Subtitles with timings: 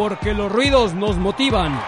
[0.00, 1.78] Porque los ruidos nos motivan.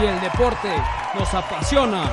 [0.00, 0.70] Y el deporte
[1.18, 2.04] nos apasiona.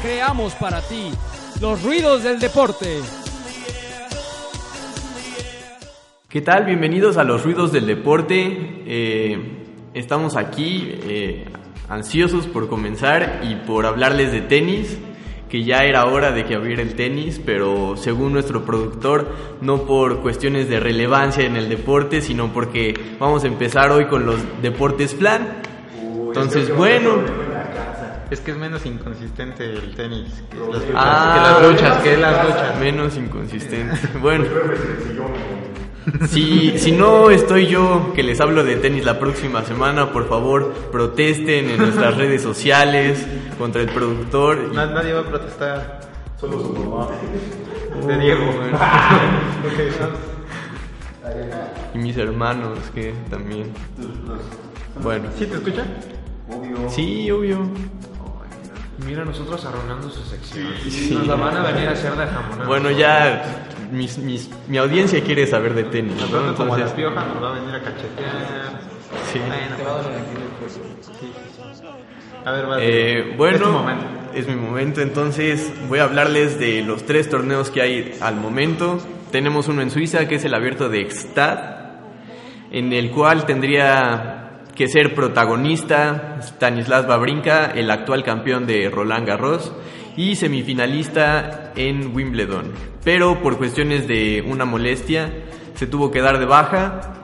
[0.00, 1.10] Creamos para ti
[1.60, 3.02] los ruidos del deporte.
[6.26, 6.64] ¿Qué tal?
[6.64, 8.82] Bienvenidos a los ruidos del deporte.
[8.86, 11.44] Eh, estamos aquí eh,
[11.88, 14.98] ansiosos por comenzar y por hablarles de tenis,
[15.48, 19.28] que ya era hora de que abriera el tenis, pero según nuestro productor,
[19.60, 24.24] no por cuestiones de relevancia en el deporte, sino porque vamos a empezar hoy con
[24.24, 25.60] los deportes flan.
[26.28, 27.20] Entonces, bueno,
[28.30, 30.94] Es que es menos inconsistente el tenis que las luchas.
[30.94, 32.80] Ah, que las luchas, que las luchas.
[32.80, 33.98] Menos inconsistente.
[34.22, 34.46] Bueno.
[36.28, 40.72] Si, si no estoy yo que les hablo de tenis la próxima semana, por favor,
[40.90, 43.24] protesten en nuestras redes sociales
[43.58, 44.72] contra el productor.
[44.74, 46.00] Na- nadie va a protestar.
[46.40, 47.06] Solo su mamá.
[48.06, 48.42] De Diego.
[51.94, 53.72] Y mis hermanos, que también.
[55.02, 55.84] Bueno, ¿Sí te escucha?
[56.88, 57.58] sí, obvio.
[59.06, 60.68] Mira, nosotros arruinando su sección.
[60.88, 61.10] Sí.
[61.14, 62.66] Nos la van a venir a hacer de jamón.
[62.66, 63.42] Bueno, ya
[63.92, 66.54] mis, mis- mi audiencia quiere saber de tenis, ¿no?
[66.54, 68.80] como la pioja nos va a venir a cachetear.
[69.32, 69.38] sí.
[72.44, 72.76] A ver, va.
[72.80, 74.04] Eh, bueno, Es tu momento.
[74.34, 78.98] es mi momento, entonces voy a hablarles de los tres torneos que hay al momento.
[79.30, 81.58] Tenemos uno en Suiza, que es el abierto de Gstaad,
[82.72, 89.72] en el cual tendría que ser protagonista Stanislas Babrinka, el actual campeón de Roland Garros,
[90.16, 92.72] y semifinalista en Wimbledon.
[93.04, 95.32] Pero por cuestiones de una molestia,
[95.74, 97.14] se tuvo que dar de baja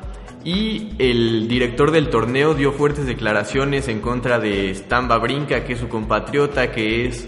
[0.44, 5.78] y el director del torneo dio fuertes declaraciones en contra de Stan Babrinka, que es
[5.80, 7.26] su compatriota, que es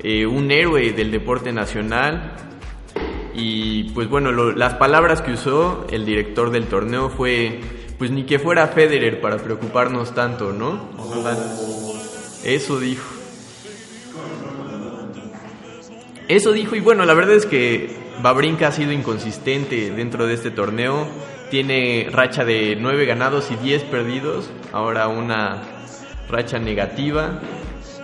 [0.00, 2.32] eh, un héroe del deporte nacional.
[3.34, 7.60] Y pues bueno, lo- las palabras que usó el director del torneo fue,
[7.98, 10.88] pues ni que fuera Federer para preocuparnos tanto, ¿no?
[12.44, 13.04] Eso dijo.
[16.28, 17.90] Eso dijo y bueno, la verdad es que
[18.22, 21.06] Babrinka ha sido inconsistente dentro de este torneo.
[21.50, 24.50] Tiene racha de 9 ganados y 10 perdidos.
[24.72, 25.62] Ahora una
[26.28, 27.40] racha negativa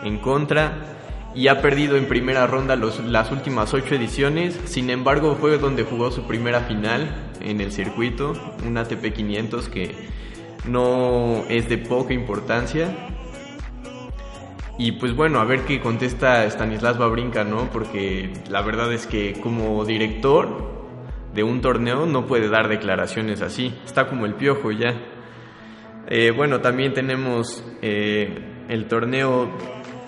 [0.02, 0.90] en contra.
[1.34, 4.58] Y ha perdido en primera ronda los- las últimas 8 ediciones.
[4.66, 8.32] Sin embargo, fue donde jugó su primera final en el circuito.
[8.64, 9.90] Un ATP 500 que
[10.66, 12.96] no es de poca importancia.
[14.76, 17.70] Y pues bueno, a ver qué contesta Stanislas Babrinka, ¿no?
[17.70, 20.74] Porque la verdad es que como director
[21.32, 23.72] de un torneo no puede dar declaraciones así.
[23.84, 25.00] Está como el piojo ya.
[26.08, 29.48] Eh, bueno, también tenemos eh, el torneo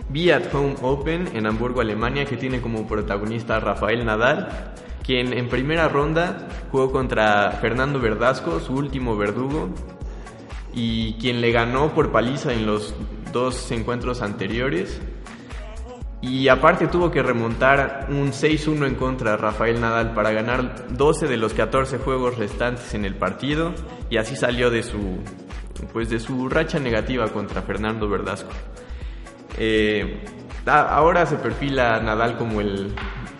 [0.08, 5.32] Be at Home Open en Hamburgo, Alemania, que tiene como protagonista a Rafael Nadal, quien
[5.32, 9.70] en primera ronda jugó contra Fernando Verdasco, su último verdugo,
[10.74, 12.94] y quien le ganó por paliza en los
[13.36, 14.98] dos encuentros anteriores.
[16.22, 21.26] Y aparte tuvo que remontar un 6-1 en contra de Rafael Nadal para ganar 12
[21.28, 23.74] de los 14 juegos restantes en el partido
[24.08, 25.18] y así salió de su
[25.92, 28.50] pues de su racha negativa contra Fernando Verdasco.
[29.58, 30.24] Eh,
[30.66, 32.94] ahora se perfila Nadal como el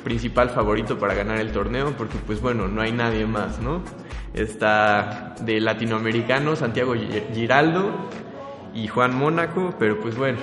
[0.05, 3.83] principal favorito para ganar el torneo porque pues bueno, no hay nadie más, ¿no?
[4.35, 7.91] Está de latinoamericano Santiago Gi- Giraldo
[8.77, 10.39] y Juan Mónaco, pero pues bueno,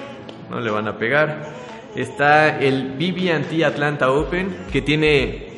[0.49, 1.53] no le van a pegar.
[1.95, 5.53] Está el BB&T Atlanta Open que tiene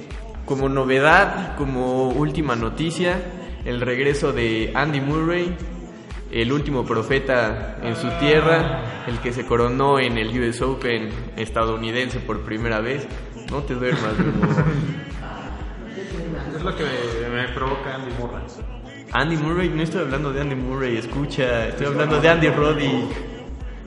[0.46, 3.20] como novedad, como última noticia,
[3.64, 5.56] el regreso de Andy Murray,
[6.32, 12.20] el último profeta en su tierra, el que se coronó en el US Open estadounidense
[12.20, 13.08] por primera vez.
[13.50, 14.14] No te duermas.
[16.56, 18.42] Es lo que me, me provoca Andy Murray.
[19.16, 23.16] Andy Murray, no estoy hablando de Andy Murray, escucha, estoy hablando de Andy Roddick.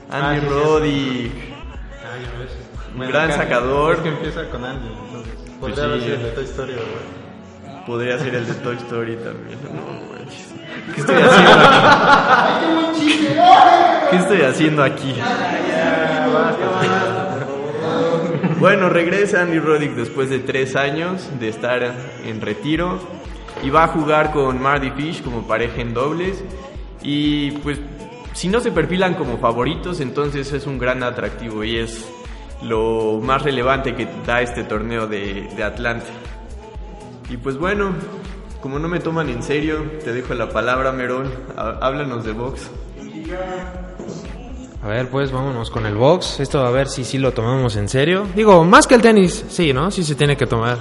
[0.09, 1.31] Ah, Andy sí, Roddick.
[1.31, 2.57] Ay, a veces.
[2.95, 3.97] Un gran sacador.
[3.97, 5.33] Es que empieza con Andy, entonces.
[5.59, 6.11] Pues Voltea a ver sí.
[6.13, 7.85] el de Toy Story, güey.
[7.85, 9.59] Podría ser el de Toy Story también.
[9.65, 10.47] No manches.
[10.95, 11.61] ¿Qué estoy haciendo
[12.89, 13.29] aquí?
[14.09, 15.13] ¿Qué estoy haciendo aquí?
[18.59, 21.83] Bueno, regresa Andy Roddick después de tres años de estar
[22.25, 22.99] en retiro
[23.63, 26.43] y va a jugar con Marty Fish como pareja en dobles
[27.01, 27.79] y pues
[28.33, 32.05] si no se perfilan como favoritos entonces es un gran atractivo y es
[32.61, 36.05] lo más relevante que da este torneo de, de Atlanta.
[37.29, 37.93] Y pues bueno,
[38.61, 42.69] como no me toman en serio, te dejo la palabra Merón, Há- háblanos de box.
[44.83, 46.39] A ver, pues vámonos con el box.
[46.39, 48.25] Esto a ver si sí lo tomamos en serio.
[48.35, 49.91] Digo, más que el tenis, sí, ¿no?
[49.91, 50.77] Sí se tiene que tomar.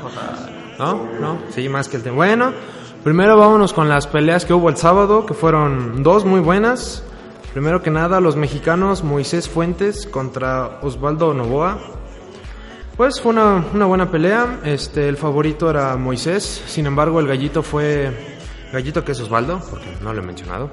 [0.78, 1.08] ¿No?
[1.20, 1.38] ¿No?
[1.50, 2.16] Sí, más que el tenis.
[2.16, 2.52] Bueno,
[3.04, 7.02] primero vámonos con las peleas que hubo el sábado, que fueron dos muy buenas.
[7.52, 11.78] Primero que nada, los mexicanos Moisés Fuentes contra Osvaldo Novoa.
[12.96, 14.60] Pues fue una, una buena pelea.
[14.64, 16.62] Este, el favorito era Moisés.
[16.66, 18.36] Sin embargo, el gallito fue.
[18.72, 20.70] Gallito que es Osvaldo, porque no lo he mencionado.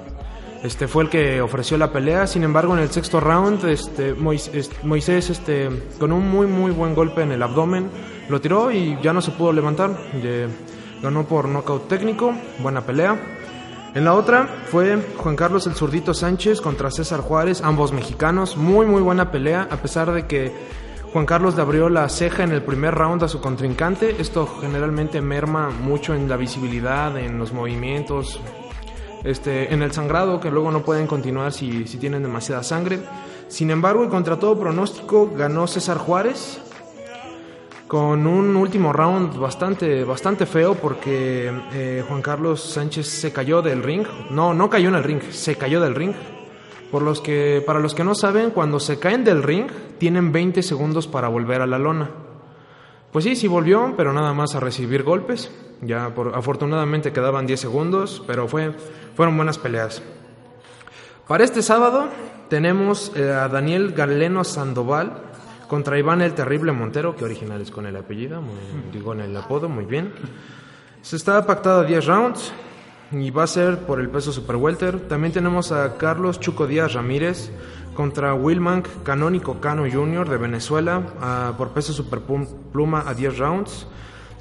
[0.63, 2.27] Este fue el que ofreció la pelea.
[2.27, 5.69] Sin embargo, en el sexto round, este, Mois- est- Moisés, este,
[5.99, 7.89] con un muy muy buen golpe en el abdomen,
[8.29, 9.91] lo tiró y ya no se pudo levantar.
[11.01, 12.33] Ganó por nocaut técnico.
[12.59, 13.19] Buena pelea.
[13.93, 18.57] En la otra fue Juan Carlos el Zurdito Sánchez contra César Juárez, ambos mexicanos.
[18.57, 20.51] Muy, muy buena pelea, a pesar de que
[21.13, 24.17] Juan Carlos le abrió la ceja en el primer round a su contrincante.
[24.19, 28.41] Esto generalmente merma mucho en la visibilidad, en los movimientos,
[29.23, 32.99] este, en el sangrado, que luego no pueden continuar si, si tienen demasiada sangre.
[33.47, 36.59] Sin embargo, y contra todo pronóstico, ganó César Juárez
[37.87, 43.83] con un último round bastante, bastante feo porque eh, Juan Carlos Sánchez se cayó del
[43.83, 44.05] ring.
[44.31, 46.13] No, no cayó en el ring, se cayó del ring.
[46.91, 49.67] Por los que, para los que no saben, cuando se caen del ring,
[49.97, 52.09] tienen 20 segundos para volver a la lona.
[53.11, 55.51] Pues sí, sí volvió, pero nada más a recibir golpes.
[55.81, 58.71] Ya por, afortunadamente quedaban 10 segundos, pero fue,
[59.15, 60.01] fueron buenas peleas.
[61.27, 62.07] Para este sábado
[62.49, 65.33] tenemos eh, a Daniel Galeno Sandoval
[65.67, 68.55] contra Iván el Terrible Montero, que original es con el apellido, muy-
[68.91, 70.13] digo en el apodo, muy bien.
[71.01, 72.51] Se está pactado a 10 rounds
[73.11, 74.99] y va a ser por el peso super welter.
[75.07, 77.51] También tenemos a Carlos Chuco Díaz Ramírez
[77.95, 80.27] contra Wilmank Canónico Cano Jr.
[80.27, 82.21] de Venezuela ah, por peso super
[82.71, 83.87] pluma a 10 rounds.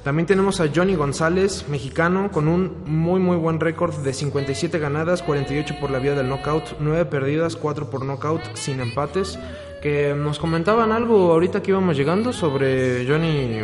[0.03, 5.23] También tenemos a Johnny González, mexicano, con un muy muy buen récord de 57 ganadas,
[5.23, 9.39] 48 por la vía del knockout, 9 perdidas, 4 por knockout, sin empates.
[9.81, 13.59] Que nos comentaban algo ahorita que íbamos llegando sobre Johnny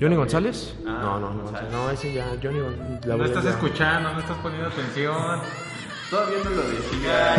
[0.00, 0.74] Johnny González.
[0.84, 2.60] No, no, no, no, ese ya Johnny
[3.04, 3.50] la No estás ya.
[3.50, 5.40] escuchando, no estás poniendo atención.
[6.10, 7.36] Todavía no lo decía.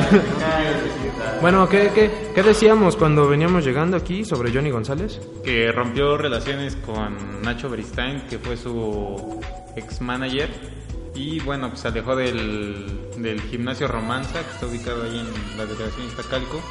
[1.41, 5.21] Bueno, ¿qué, qué, qué decíamos cuando veníamos llegando aquí sobre Johnny González?
[5.43, 9.39] Que rompió relaciones con Nacho Beristain, que fue su
[9.75, 10.49] ex manager.
[11.15, 15.65] Y bueno, pues se alejó del, del gimnasio Romanza, que está ubicado ahí en la
[15.65, 16.61] delegación Iztacalco.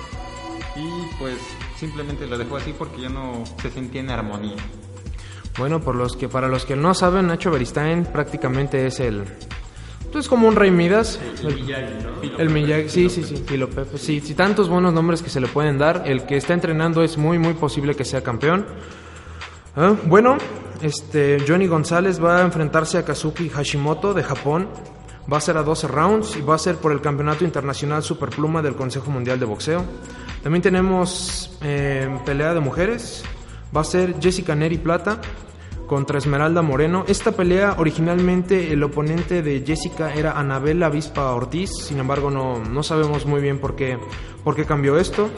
[0.77, 1.39] Y pues
[1.77, 4.57] simplemente lo dejó así porque ya no se sentía en armonía.
[5.59, 9.25] Bueno, por los que para los que no saben, Nacho Beristain prácticamente es el
[10.19, 11.21] es como un Rey Midas.
[11.43, 13.99] El, el Miyagi, sí, sí, sí, Filo Pepe.
[13.99, 16.05] Sí, sí, tantos buenos nombres que se le pueden dar.
[16.07, 18.67] El que está entrenando es muy, muy posible que sea campeón.
[19.77, 20.39] Ah, bueno,
[20.83, 24.69] este Johnny González va a enfrentarse a Kazuki Hashimoto de Japón.
[25.31, 28.63] Va a ser a 12 rounds y va a ser por el Campeonato Internacional Superpluma
[28.63, 29.85] del Consejo Mundial de Boxeo.
[30.47, 33.25] También tenemos eh, pelea de mujeres.
[33.77, 35.21] Va a ser Jessica Neri Plata
[35.89, 37.05] contra Esmeralda Moreno.
[37.09, 42.85] Esta pelea originalmente el oponente de Jessica era Anabel Avispa Ortiz, sin embargo no, no
[42.85, 43.99] sabemos muy bien por qué,
[44.45, 45.31] por qué cambió esto.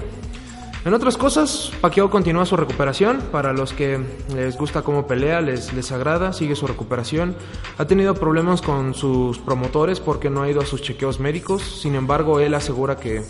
[0.84, 3.22] En otras cosas, Pacquiao continúa su recuperación.
[3.32, 3.98] Para los que
[4.34, 7.34] les gusta cómo pelea, les, les agrada, sigue su recuperación.
[7.78, 11.62] Ha tenido problemas con sus promotores porque no ha ido a sus chequeos médicos.
[11.62, 13.22] Sin embargo, él asegura que,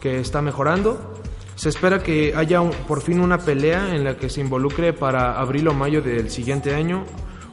[0.00, 1.14] que está mejorando.
[1.54, 5.68] Se espera que haya por fin una pelea en la que se involucre para abril
[5.68, 7.04] o mayo del siguiente año.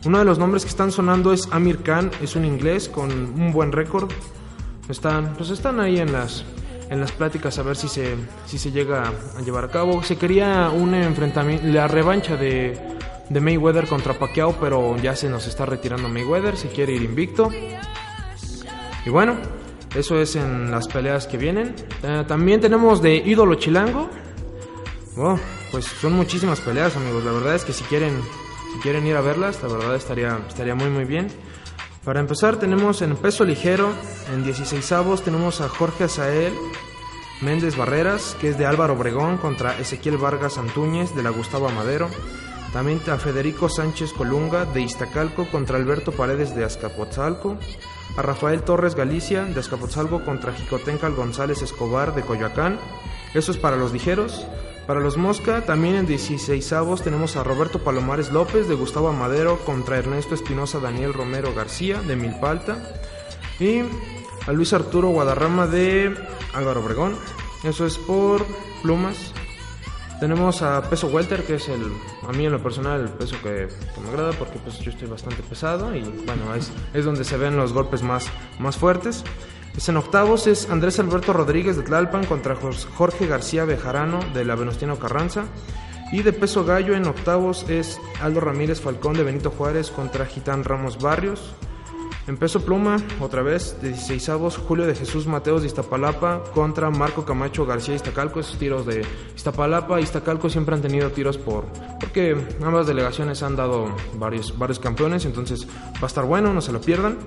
[0.05, 3.53] Uno de los nombres que están sonando es Amir Khan, es un inglés con un
[3.53, 4.11] buen récord.
[4.89, 6.43] Están, pues están ahí en las,
[6.89, 10.03] en las pláticas a ver si se, si se llega a llevar a cabo.
[10.03, 12.77] Se quería un enfrentamiento, la revancha de,
[13.29, 17.49] de Mayweather contra Pacquiao, pero ya se nos está retirando Mayweather, se quiere ir invicto.
[19.05, 19.37] Y bueno,
[19.95, 21.75] eso es en las peleas que vienen.
[22.03, 24.09] Eh, también tenemos de ídolo chilango.
[25.17, 25.37] Oh,
[25.71, 27.23] pues son muchísimas peleas, amigos.
[27.23, 28.19] La verdad es que si quieren,
[28.73, 31.27] si quieren ir a verlas, la verdad estaría, estaría muy muy bien.
[32.03, 33.89] Para empezar tenemos en peso ligero,
[34.33, 36.53] en 16 avos tenemos a Jorge Azael
[37.41, 42.09] Méndez Barreras, que es de Álvaro Obregón, contra Ezequiel Vargas Antúñez, de la Gustavo Amadero.
[42.71, 47.57] También a Federico Sánchez Colunga de Iztacalco contra Alberto Paredes de Azcapotzalco.
[48.17, 52.79] A Rafael Torres Galicia de Azcapotzalco contra Jicotencal González Escobar de Coyoacán.
[53.33, 54.45] Eso es para los ligeros.
[54.85, 59.59] Para los Mosca, también en 16 avos tenemos a Roberto Palomares López de Gustavo Amadero
[59.59, 62.77] contra Ernesto Espinosa Daniel Romero García de Milpalta.
[63.59, 63.81] Y
[64.45, 66.13] a Luis Arturo Guadarrama de
[66.53, 67.15] Álvaro Obregón.
[67.63, 68.45] Eso es por
[68.81, 69.33] plumas.
[70.19, 71.81] Tenemos a peso welter, que es el,
[72.27, 73.67] a mí en lo personal el peso que,
[74.01, 77.57] me agrada porque pues yo estoy bastante pesado y bueno, es, es donde se ven
[77.57, 78.27] los golpes más,
[78.59, 79.23] más fuertes.
[79.75, 84.55] Es en octavos es Andrés Alberto Rodríguez de Tlalpan contra Jorge García Bejarano de la
[84.55, 85.45] Venustiano Carranza.
[86.11, 90.63] Y de peso gallo en octavos es Aldo Ramírez Falcón de Benito Juárez contra Gitán
[90.63, 91.55] Ramos Barrios.
[92.25, 96.89] En peso pluma, otra vez, de 16 avos, Julio de Jesús Mateos de Iztapalapa contra
[96.89, 98.39] Marco Camacho García Iztacalco.
[98.39, 101.65] Esos tiros de Iztapalapa y Iztacalco siempre han tenido tiros por...
[101.99, 106.71] Porque ambas delegaciones han dado varios, varios campeones, entonces va a estar bueno, no se
[106.71, 107.17] lo pierdan.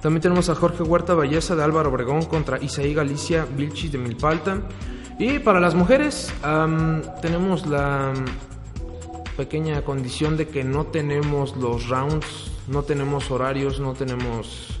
[0.00, 4.60] También tenemos a Jorge Huerta Valleza de Álvaro Obregón contra Isaí Galicia Vilchis de Milpalta.
[5.18, 6.32] Y para las mujeres
[7.20, 8.12] tenemos la
[9.36, 14.80] pequeña condición de que no tenemos los rounds, no tenemos horarios, no tenemos...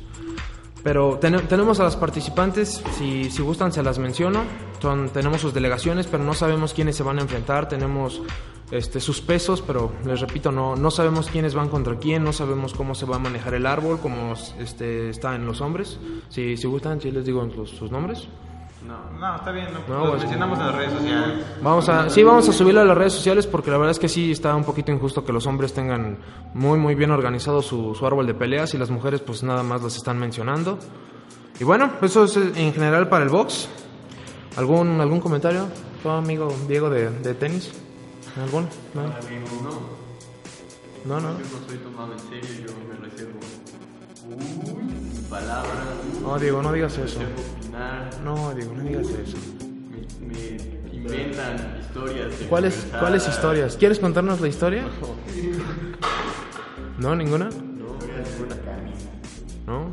[0.82, 4.44] Pero ten- tenemos a las participantes, si, si gustan se las menciono,
[5.12, 8.22] tenemos sus delegaciones, pero no sabemos quiénes se van a enfrentar, tenemos
[8.70, 12.72] este, sus pesos, pero les repito, no, no sabemos quiénes van contra quién, no sabemos
[12.72, 15.98] cómo se va a manejar el árbol, cómo este, está en los hombres.
[16.28, 18.28] Si, si gustan, si les digo los- sus nombres.
[18.86, 19.68] No, no, está bien.
[19.72, 21.46] No, No, Los pues- mencionamos en las redes sociales.
[21.62, 24.08] Vamos a, sí, vamos a subirlo a las redes sociales porque la verdad es que
[24.08, 26.18] sí está un poquito injusto que los hombres tengan
[26.54, 29.82] muy muy bien organizado su, su árbol de peleas y las mujeres pues nada más
[29.82, 30.78] las están mencionando.
[31.58, 33.68] Y bueno, eso es en general para el box.
[34.56, 35.66] ¿Algún, algún comentario?
[36.02, 37.72] ¿Tu amigo Diego de, de tenis?
[38.42, 38.68] ¿Algún?
[38.94, 39.02] No,
[41.04, 41.20] no.
[41.20, 41.30] no.
[41.32, 41.38] no
[41.68, 43.38] soy tomado en serio, yo me reservo.
[44.28, 44.95] Uy,
[45.28, 45.72] palabras,
[46.22, 47.20] No, Diego, no digas eso.
[47.20, 49.36] opinar, No, Diego, no digas eso.
[50.20, 52.38] me, me inventan historias.
[52.38, 53.00] de ¿Cuáles, libertad.
[53.00, 53.76] ¿Cuáles historias?
[53.76, 54.84] ¿Quieres contarnos la historia?
[56.98, 57.14] ¿No?
[57.14, 57.48] ¿Ninguna?
[59.66, 59.92] ¿No?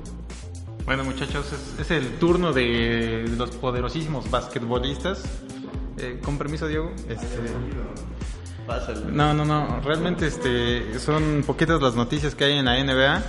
[0.85, 5.23] Bueno, muchachos, es, es el turno de los poderosísimos basquetbolistas.
[5.97, 6.91] Eh, con permiso, Diego.
[7.07, 7.25] Este,
[8.67, 9.05] Pásale.
[9.11, 9.79] No, no, no.
[9.81, 13.21] Realmente este, son poquitas las noticias que hay en la NBA.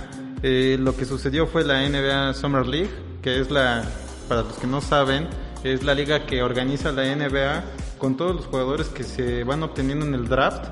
[0.47, 2.91] Eh, lo que sucedió fue la NBA Summer League,
[3.23, 3.83] que es la,
[4.29, 5.27] para los que no saben,
[5.63, 7.63] es la liga que organiza la NBA
[7.97, 10.65] con todos los jugadores que se van obteniendo en el draft,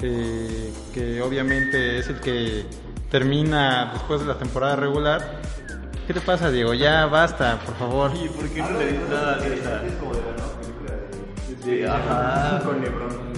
[0.00, 2.64] eh, que obviamente es el que
[3.10, 5.42] termina después de la temporada regular.
[6.06, 6.72] ¿Qué te pasa, Diego?
[6.72, 8.12] Ya basta, por favor.
[8.16, 9.82] ¿Y por qué no le dices nada de esa?
[11.66, 13.29] De, ajá, con LeBron.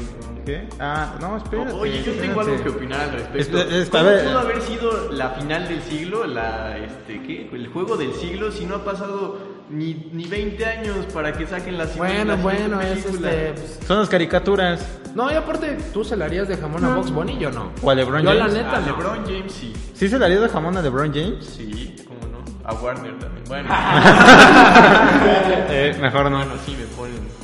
[0.44, 0.68] ¿Qué?
[0.80, 1.72] Ah, no, espérate.
[1.72, 3.58] Oye, yo tengo algo que opinar al respecto.
[3.58, 4.24] Este- a ¿Cómo ver.
[4.24, 7.48] pudo haber sido la final del siglo, la, este, ¿qué?
[7.52, 9.38] El juego del siglo, si no ha pasado
[9.70, 13.52] ni, ni 20 años para que saquen la Bueno, la bueno, es este...
[13.54, 14.84] pues, Son las caricaturas.
[15.14, 17.70] No, y aparte, tú se la harías de jamón a Box Bunny, yo no.
[17.82, 18.54] ¿O a LeBron Yo la James?
[18.54, 18.86] neta A no.
[18.86, 19.72] LeBron James sí.
[19.94, 21.44] ¿Sí se le haría de jamón a LeBron James?
[21.44, 22.42] Sí, cómo no.
[22.68, 23.44] A Warner también.
[23.46, 23.68] Bueno,
[25.74, 26.38] Eh, mejor no.
[26.38, 27.41] bueno, sí me ponen.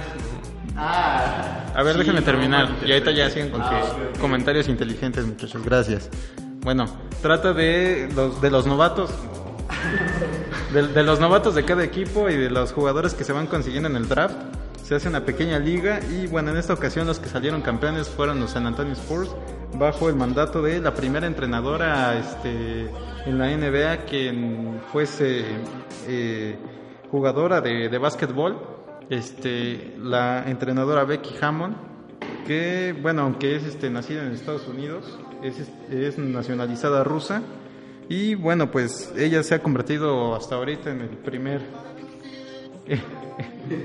[0.75, 0.81] ¿no?
[0.81, 2.69] A ver, Sí, déjenme no, terminar.
[2.85, 4.19] Y ahorita ya siguen con Ah, sus ok.
[4.19, 5.63] comentarios inteligentes, muchachos.
[5.63, 6.09] Gracias.
[6.61, 6.85] Bueno,
[7.21, 9.11] trata de los, de los novatos.
[10.73, 13.89] De, de los novatos de cada equipo y de los jugadores que se van consiguiendo
[13.89, 14.35] en el draft.
[14.85, 18.39] Se hace una pequeña liga y bueno, en esta ocasión los que salieron campeones fueron
[18.39, 19.29] los San Antonio Spurs
[19.77, 22.89] bajo el mandato de la primera entrenadora este,
[23.25, 25.43] en la NBA quien fuese
[26.07, 26.57] eh,
[27.09, 28.59] jugadora de, de básquetbol,
[29.09, 31.75] este, la entrenadora Becky Hammond,
[32.45, 37.41] que bueno, aunque es este, nacida en Estados Unidos, es, es nacionalizada rusa
[38.09, 41.61] y bueno, pues ella se ha convertido hasta ahorita en el primer...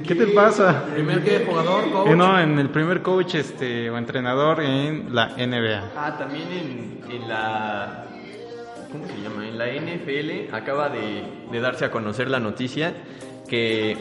[0.06, 0.84] ¿Qué te pasa?
[0.92, 2.08] Primer que jugador, coach.
[2.08, 5.90] Eh, no, en el primer coach este, o entrenador en la NBA.
[5.96, 8.04] Ah, también en, en la.
[8.92, 9.46] ¿Cómo se llama?
[9.48, 12.94] En la NFL acaba de, de darse a conocer la noticia
[13.48, 13.96] que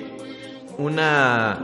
[0.78, 1.58] una.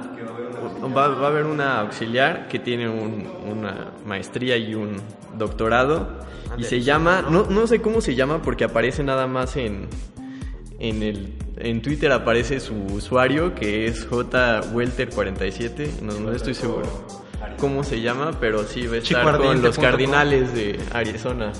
[0.96, 4.98] Va, va a haber una auxiliar que tiene un- una maestría y un
[5.38, 6.20] doctorado
[6.58, 7.24] y se llama.
[7.30, 9.88] No, no sé cómo se llama porque aparece nada más en.
[10.84, 16.88] En, el, en Twitter aparece su usuario que es JWelter47, no, no estoy seguro
[17.60, 19.78] cómo se llama, pero sí va a estar Chico con los.
[19.78, 21.54] Cardinales de Arizona.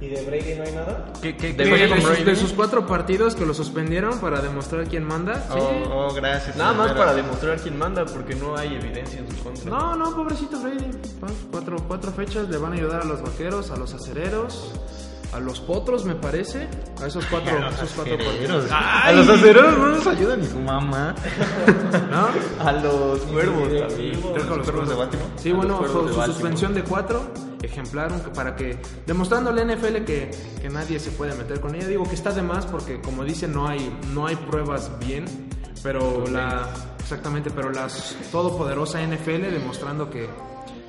[0.00, 1.12] ¿Y de Brady no hay nada?
[1.22, 2.24] ¿Qué, qué, De qué- sus, Brady.
[2.24, 5.36] de sus cuatro partidos que lo suspendieron para demostrar quién manda.
[5.50, 5.58] Sí.
[5.58, 6.56] Oh, oh, gracias.
[6.56, 9.70] Nada más para demostrar quién manda, porque no hay evidencia en su contra.
[9.70, 10.90] No, no, pobrecito Brady.
[11.50, 14.72] Cuatro, cuatro fechas le van a ayudar a los vaqueros, a los acereros,
[15.34, 16.68] a los potros, me parece.
[17.02, 18.66] A esos cuatro, esos cuatro partidos.
[18.70, 21.14] A los acereros no nos ayuda ni su mamá.
[22.10, 22.64] ¿No?
[22.64, 24.20] A los cuervos también.
[24.20, 25.30] Creo que a los cuervos de Baltimore.
[25.36, 27.22] Sí, A bueno, su, de suspensión de cuatro,
[27.62, 31.86] ejemplar, un- para que, demostrando al NFL que, que nadie se puede meter con ella.
[31.88, 35.24] Digo que está de más porque, como dice, no hay, no hay pruebas bien,
[35.82, 36.68] pero la,
[37.00, 37.88] exactamente, pero la
[38.32, 40.28] todopoderosa NFL demostrando que,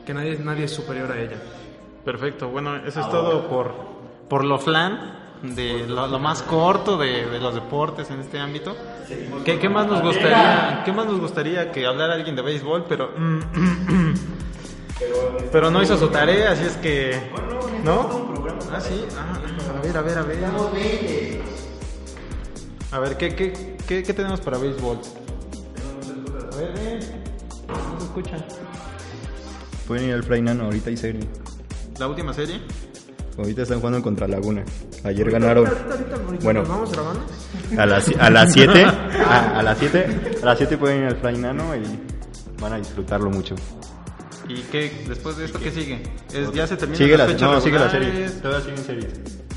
[0.06, 1.38] que nadie, nadie es superior a ella.
[2.04, 3.74] Perfecto, bueno, eso es todo por,
[4.30, 8.76] por lo flan, de lo, lo más corto de, de los deportes en este ámbito.
[9.44, 13.12] ¿Qué, qué más nos gustaría, qué más nos gustaría que hablara alguien de béisbol, pero
[15.52, 17.20] pero no hizo su tarea, así es que
[17.84, 18.34] ¿no?
[18.72, 19.06] Ah, sí.
[19.18, 21.42] Ah, a ver, a ver, a ver.
[22.92, 25.00] A ver, ¿qué, qué, qué, qué tenemos para béisbol?
[26.52, 27.00] A ver, eh,
[27.68, 28.38] no se escucha.
[29.88, 31.22] Pueden ir al Nano, ahorita hay serie.
[32.00, 32.60] La última serie.
[33.38, 34.64] Ahorita están jugando contra Laguna.
[35.04, 35.68] Ayer ganaron.
[35.68, 36.60] Ahorita, ahorita, ahorita Bueno.
[36.62, 37.22] nos vamos grabando.
[37.78, 38.84] A las a las 7.
[38.86, 40.32] A, a las 7.
[40.42, 41.82] A las 7 pueden ir al Fray Nano y
[42.62, 43.56] van a disfrutarlo mucho.
[44.48, 46.04] ¿Y qué, después de esto, qué sigue?
[46.34, 48.30] ¿Es, ¿Ya se termina Sigue la, fechas no, sigue la serie.
[48.30, 49.14] Todavía siguen series.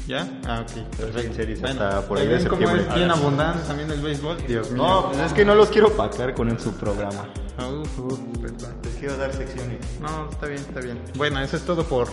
[0.07, 0.27] ¿Ya?
[0.47, 0.97] Ah, ok.
[0.97, 2.87] Todavía siguen series Bueno, hasta por ahí de septiembre.
[2.89, 4.39] es bien abundante también el béisbol.
[4.49, 4.83] Dios mío.
[4.83, 7.27] No, pues es que no los quiero pacar con en su programa.
[7.59, 8.73] Ah, uf, perdón.
[8.83, 9.79] Les quiero dar secciones.
[10.01, 10.99] No, está bien, está bien.
[11.17, 12.09] Bueno, eso es todo por,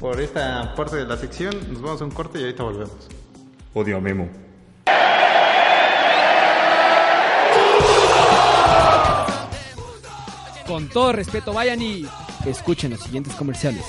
[0.00, 1.54] por esta parte de la sección.
[1.72, 3.08] Nos vamos a un corte y ahorita volvemos.
[3.74, 4.28] Odio a Memo.
[10.66, 12.08] Con todo respeto, vayan y
[12.46, 13.84] escuchen los siguientes comerciales.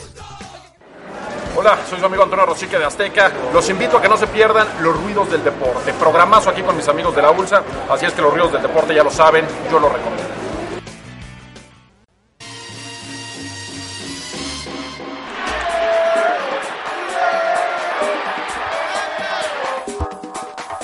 [1.55, 3.31] Hola, soy su amigo Antonio Rosique de Azteca.
[3.53, 5.93] Los invito a que no se pierdan los ruidos del deporte.
[5.93, 7.63] Programazo aquí con mis amigos de la ULSA.
[7.89, 10.32] Así es que los ruidos del deporte ya lo saben, yo lo recomiendo.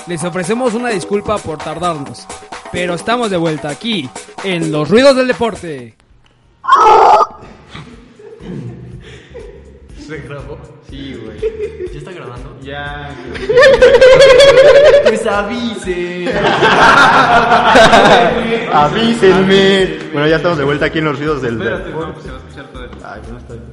[0.09, 2.25] Les ofrecemos una disculpa por tardarnos,
[2.71, 4.09] pero estamos de vuelta aquí
[4.43, 5.95] en Los Ruidos del Deporte.
[10.07, 10.57] ¿Se grabó?
[10.89, 11.39] Sí, güey.
[11.93, 12.57] ¿Ya está grabando?
[12.63, 13.15] Ya.
[15.03, 16.33] Pues avise.
[18.73, 19.99] ¡Avísenme!
[20.11, 22.07] Bueno, ya estamos de vuelta aquí en los ruidos del Espérate, deporte.
[22.07, 22.83] no, pues se va a escuchar todo.
[23.03, 23.69] Ay, no está bien.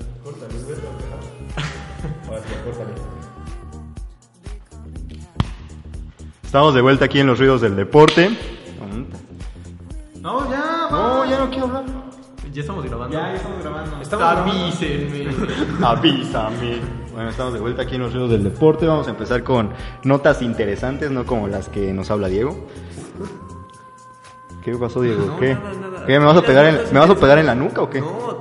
[6.56, 8.30] Estamos de vuelta aquí en los ruidos del deporte.
[10.22, 11.84] No, ya, No, ya no quiero hablar.
[12.50, 13.12] ¿Ya estamos grabando?
[13.14, 14.40] Ya, ya estamos grabando.
[14.40, 15.28] Avísenme.
[15.86, 16.80] Avísame.
[17.12, 18.86] Bueno, estamos de vuelta aquí en los ruidos del deporte.
[18.86, 19.68] Vamos a empezar con
[20.02, 22.56] notas interesantes, no como las que nos habla Diego.
[24.64, 25.26] ¿Qué pasó, Diego?
[25.26, 25.56] No, ¿Qué?
[25.56, 26.06] nada, nada.
[26.06, 26.18] ¿Qué?
[26.18, 28.00] ¿Me vas a pegar en, ¿me vas a pegar en la nuca o qué?
[28.00, 28.40] No,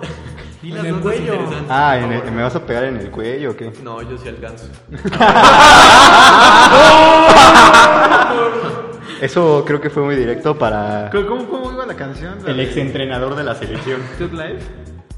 [0.65, 1.33] di las En el cuello.
[1.69, 2.31] Ah, en el-.
[2.31, 3.71] ¿me vas a pegar en el cuello o qué?
[3.83, 4.65] No, yo sí alcanzo.
[9.21, 12.43] Eso creo que fue muy directo para ¿Cómo, cómo iba la canción?
[12.43, 14.01] La el de exentrenador de la selección.
[14.17, 14.65] Tut Life.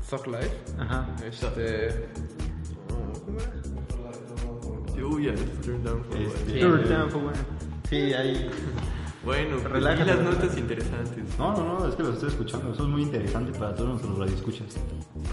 [0.08, 0.52] Soft Life.
[0.80, 1.08] Ajá.
[1.26, 2.08] Este.
[5.02, 6.28] Uy, I turned down for what?
[6.28, 7.36] Este, Third down for one.
[7.90, 8.50] Sí, ahí.
[9.28, 11.38] Bueno, pues Relájate, las notas interesantes.
[11.38, 12.72] No, no, no, es que lo estoy escuchando.
[12.72, 14.78] Eso es muy interesante para todos nuestros radioescuchas.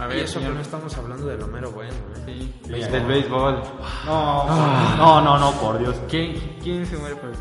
[0.00, 0.54] A ver, eso que señor.
[0.56, 1.92] no estamos hablando de lo mero bueno.
[2.26, 2.50] ¿eh?
[2.66, 3.62] Sí, del béisbol.
[4.04, 5.94] No, no, no, no, por Dios.
[6.10, 7.36] ¿Quién, ¿Quién se muere por el,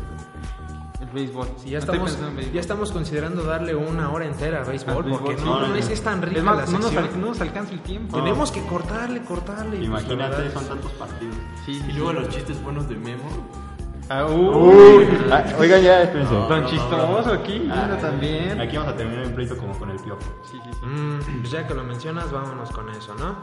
[1.00, 1.48] el béisbol?
[1.56, 2.52] Si ya estamos, béisbol.
[2.52, 5.44] ya estamos considerando darle una hora entera a béisbol, béisbol, porque sí.
[5.44, 7.72] no, No, no, es, tan rica Es más, la no nos, al- no nos alcanza
[7.72, 8.16] el tiempo.
[8.16, 9.76] Tenemos que cortarle, cortarle.
[9.78, 11.34] pues, Imagínate, son tantos partidos.
[11.66, 13.28] Sí, Y luego los chistes buenos de Memo.
[14.08, 16.34] Ah, uh, Ah, oigan, ya, espérense.
[16.34, 18.60] Don chistoso aquí, vino también.
[18.60, 20.20] Aquí vamos a terminar en pleito como con el piojo.
[20.50, 20.86] Sí, sí, sí.
[20.86, 23.36] Mm, pues ya que lo mencionas, vámonos con eso, ¿no?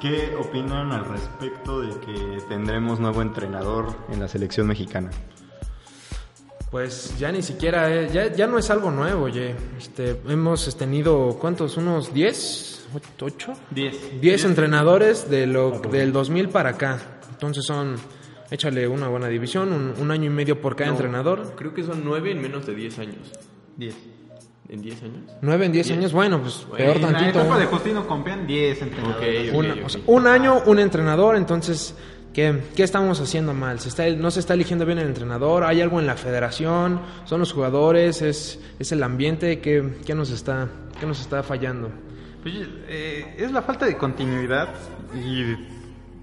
[0.00, 5.10] ¿Qué opinan al respecto de que tendremos nuevo entrenador en la selección mexicana?
[6.70, 9.54] Pues ya ni siquiera, eh, ya, ya no es algo nuevo, oye.
[9.78, 11.78] Este, hemos tenido, ¿cuántos?
[11.78, 12.88] ¿Unos 10?
[13.18, 13.56] ¿8?
[13.70, 14.20] 10.
[14.20, 16.98] 10 entrenadores de lo, del 2000 para acá.
[17.30, 17.96] Entonces son,
[18.54, 21.54] échale una buena división, un, un año y medio por cada No, entrenador.
[21.56, 23.32] Creo que son nueve en menos de 10 años.
[23.76, 23.94] 10.
[24.68, 25.16] ¿En 10 años?
[25.42, 27.40] 9 en 10 años, bueno, pues peor En la tantito.
[27.40, 29.84] etapa de Justino Compeán, 10 entrenadores.
[29.84, 31.94] O sea, un año, un entrenador, entonces,
[32.32, 33.78] ¿qué, qué estamos haciendo mal?
[33.80, 35.64] ¿Se está, ¿No se está eligiendo bien el entrenador?
[35.64, 37.00] ¿Hay algo en la federación?
[37.26, 38.22] ¿Son los jugadores?
[38.22, 39.60] ¿Es, es el ambiente?
[39.60, 41.90] ¿Qué, qué nos está, ¿Qué nos está fallando?
[42.42, 42.54] Pues,
[42.88, 44.68] eh, es la falta de continuidad
[45.14, 45.56] y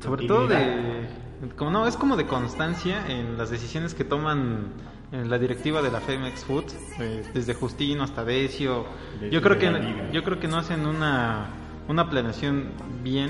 [0.03, 1.20] sobre todo de...
[1.58, 4.67] como no, es como de constancia en las decisiones que toman
[5.12, 6.65] en la directiva de la Femex Food,
[6.99, 8.86] eh, desde Justino hasta Decio.
[9.19, 11.47] De- Yo creo que yo creo que no hacen una
[11.88, 12.69] una planeación
[13.04, 13.30] bien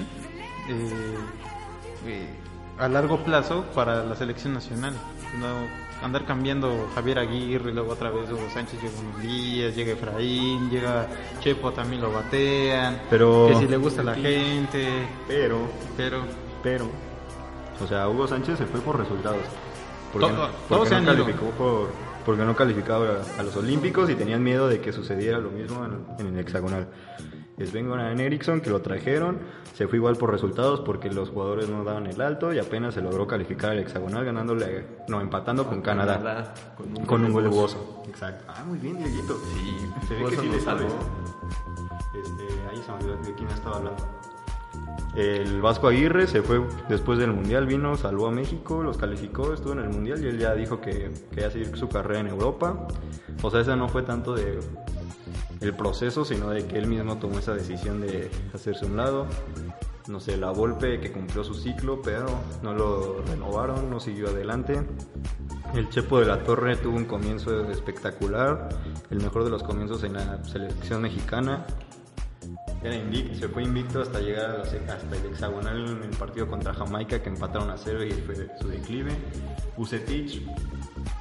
[0.69, 1.17] eh,
[2.08, 2.28] eh,
[2.78, 4.93] a largo plazo para la selección nacional.
[5.39, 5.47] No
[6.06, 11.08] andar cambiando Javier Aguirre, luego otra vez Hugo Sánchez llega unos días, llega Efraín, llega
[11.39, 15.60] Chepo también lo batean, Pero- que si le gusta a la gente, Pero,
[15.95, 16.24] pero
[16.63, 16.89] pero,
[17.84, 19.41] o sea, Hugo Sánchez se fue por resultados.
[20.13, 21.88] Porque, Todo- no, todos porque no calificó por,
[22.26, 23.08] porque no calificaba
[23.39, 26.88] a, los Olímpicos y tenían miedo de que sucediera lo mismo en, en el hexagonal.
[27.65, 29.38] Sven Goran Eriksson, que lo trajeron,
[29.76, 33.02] se fue igual por resultados porque los jugadores no daban el alto y apenas se
[33.02, 36.17] logró calificar al hexagonal ganándole, no, empatando con Canadá.
[36.17, 38.04] Canadá, con un Con un gol de Bozo.
[38.08, 38.46] Exacto.
[38.48, 39.38] Ah, muy bien, Dieguito.
[39.54, 40.89] Sí, se ve que sí le sabe.
[40.89, 40.96] salvó.
[42.13, 44.20] Este, ahí se me olvidó de quién estaba hablando.
[45.15, 49.73] El Vasco Aguirre se fue después del Mundial, vino, salvó a México, los calificó, estuvo
[49.73, 52.88] en el Mundial y él ya dijo que quería seguir su carrera en Europa.
[53.41, 54.60] O sea, esa no fue tanto de
[55.60, 59.27] el proceso, sino de que él mismo tomó esa decisión de hacerse un lado.
[60.08, 62.25] No sé, la Volpe que cumplió su ciclo, pero
[62.63, 64.82] no lo renovaron, no siguió adelante.
[65.75, 68.69] El Chepo de la Torre tuvo un comienzo espectacular,
[69.10, 71.65] el mejor de los comienzos en la selección mexicana.
[72.83, 76.47] Era invicto, se fue invicto hasta llegar a los- hasta el hexagonal en el partido
[76.47, 79.11] contra Jamaica que empataron a cero y fue su declive.
[79.77, 80.41] Ucetich,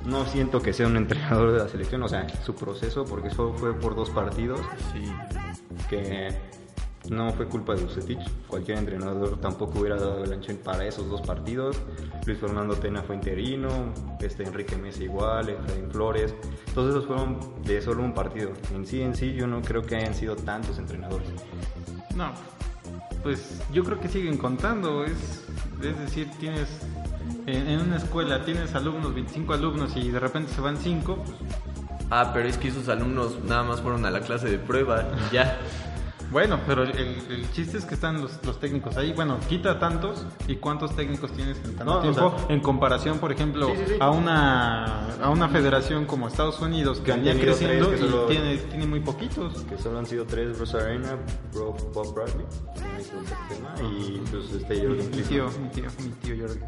[0.07, 3.53] no siento que sea un entrenador de la selección, o sea, su proceso, porque eso
[3.55, 4.61] fue por dos partidos,
[4.93, 5.05] Sí.
[5.89, 6.29] que
[7.09, 8.21] no fue culpa de Ucetich.
[8.47, 11.77] Cualquier entrenador tampoco hubiera dado el ancho para esos dos partidos.
[12.27, 13.69] Luis Fernando Tena fue interino,
[14.21, 16.35] este Enrique Mesa igual, Efraín Flores.
[16.75, 18.53] Todos esos fueron de solo un partido.
[18.75, 21.29] En sí, en sí, yo no creo que hayan sido tantos entrenadores.
[22.15, 22.33] No,
[23.23, 25.05] pues yo creo que siguen contando.
[25.05, 25.47] Es,
[25.83, 26.69] es decir, tienes
[27.47, 31.37] en, en una escuela tienes alumnos, 25 alumnos y de repente se van 5, pues,
[32.13, 35.35] Ah, pero es que esos alumnos nada más fueron a la clase de prueba y
[35.35, 35.59] ya.
[36.31, 39.13] bueno, pero el, el chiste es que están los, los técnicos ahí.
[39.13, 43.19] Bueno, quita tantos y cuántos técnicos tienes en tanto No, o tiempo sea- en comparación,
[43.19, 43.95] por ejemplo, Sí, sí, sí.
[44.01, 48.27] a una a una federación como Estados Unidos que venía creciendo tres que y solo-
[48.27, 49.61] tiene, tiene muy poquitos.
[49.65, 51.17] Que solo han sido tres, Bruce Arena,
[51.53, 52.47] Bro- Bob Bradley,
[53.81, 55.63] el y pues este Jürgen Mi tío, Klinsmann.
[55.65, 56.61] mi tío, mi tío Jorge.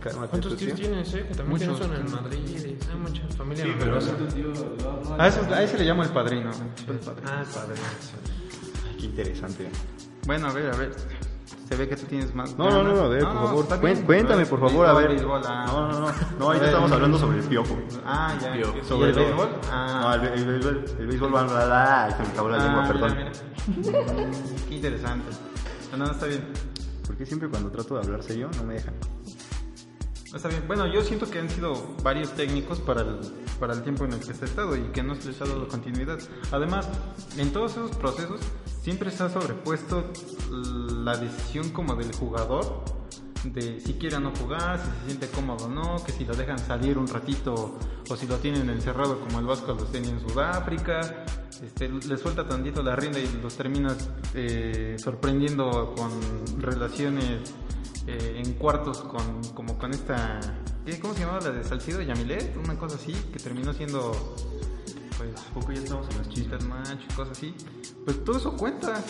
[0.00, 0.88] Cálmate, ¿Cuántos tu tíos tío.
[0.88, 1.26] tienes, eh?
[1.28, 1.80] Que también Muchos.
[1.80, 2.76] tienes uno en Madrid.
[2.90, 3.98] Hay mucha familia Sí, pero.
[5.18, 6.50] A ese, a ese le llamo el padrino.
[6.50, 7.74] Ah, padre.
[7.76, 8.41] Ay, Qué
[9.02, 9.68] interesante.
[10.26, 10.94] Bueno, a ver, a ver.
[11.68, 12.56] Se ve que tú tienes más.
[12.58, 14.02] No, no, no, a ver, por favor, bien.
[14.04, 15.08] cuéntame, por favor, a ver.
[15.08, 15.64] Béisbol, ah.
[15.66, 17.78] No, no, no, no, ahorita estamos hablando sobre el piojo.
[18.04, 18.56] Ah, ya.
[18.56, 19.48] ¿Y Sobre el béisbol?
[19.48, 22.58] No, Ah, el, be- el béisbol, el béisbol va bla, bla, se me acabó la
[22.58, 23.16] lengua, Ah, perdón.
[23.16, 23.32] mira.
[24.68, 25.30] Qué interesante.
[25.92, 26.44] No, no, está bien.
[27.06, 28.94] ¿Por qué siempre cuando trato de hablar serio no me dejan?
[30.66, 33.18] Bueno, yo siento que han sido varios técnicos para el,
[33.60, 35.44] para el tiempo en el que se ha estado y que no se les ha
[35.44, 36.18] dado continuidad.
[36.50, 36.88] Además,
[37.36, 38.40] en todos esos procesos
[38.82, 40.10] siempre se ha sobrepuesto
[40.50, 42.82] la decisión como del jugador
[43.44, 46.58] de si quiere no jugar, si se siente cómodo o no, que si lo dejan
[46.58, 47.76] salir un ratito
[48.08, 51.26] o si lo tienen encerrado como el Vasco los tenía en Sudáfrica,
[51.62, 56.10] este, le suelta tantito la rienda y los terminas eh, sorprendiendo con
[56.60, 57.54] relaciones
[58.06, 60.40] eh, en cuartos con como con esta.
[61.00, 62.56] ¿cómo se llamaba la de Salcido de Yamilet?
[62.56, 64.10] Una cosa así que terminó siendo
[65.16, 67.54] pues Poco ya estamos en los chistes macho y cosas así.
[68.04, 69.00] Pues todo eso cuenta.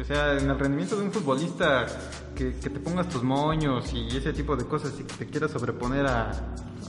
[0.00, 1.86] O sea, en el rendimiento de un futbolista
[2.34, 5.50] que, que te pongas tus moños y ese tipo de cosas y que te quieras
[5.50, 6.30] sobreponer a,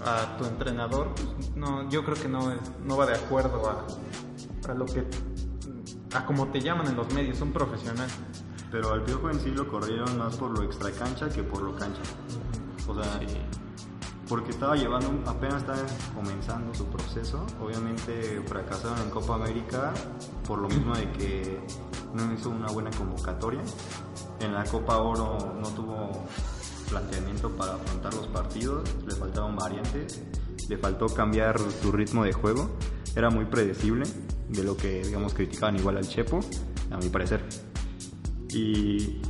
[0.06, 2.54] a tu entrenador, pues no, yo creo que no,
[2.86, 3.86] no va de acuerdo a,
[4.68, 5.06] a lo que
[6.14, 8.08] a como te llaman en los medios, un profesional.
[8.72, 11.76] Pero al piojo en sí lo corrieron más por lo extra cancha que por lo
[11.76, 12.02] cancha.
[12.88, 13.20] O sea,
[14.28, 15.80] porque estaba llevando, apenas estaba
[16.16, 17.46] comenzando su proceso.
[17.62, 19.94] Obviamente fracasaron en Copa América
[20.48, 21.60] por lo mismo de que
[22.14, 23.62] no hizo una buena convocatoria.
[24.40, 26.26] En la Copa Oro no tuvo
[26.90, 30.22] planteamiento para afrontar los partidos, le faltaban variantes,
[30.68, 32.70] le faltó cambiar su ritmo de juego.
[33.16, 34.06] Era muy predecible
[34.52, 36.40] de lo que, digamos, criticaban igual al Chepo,
[36.90, 37.42] a mi parecer.
[38.50, 39.22] Y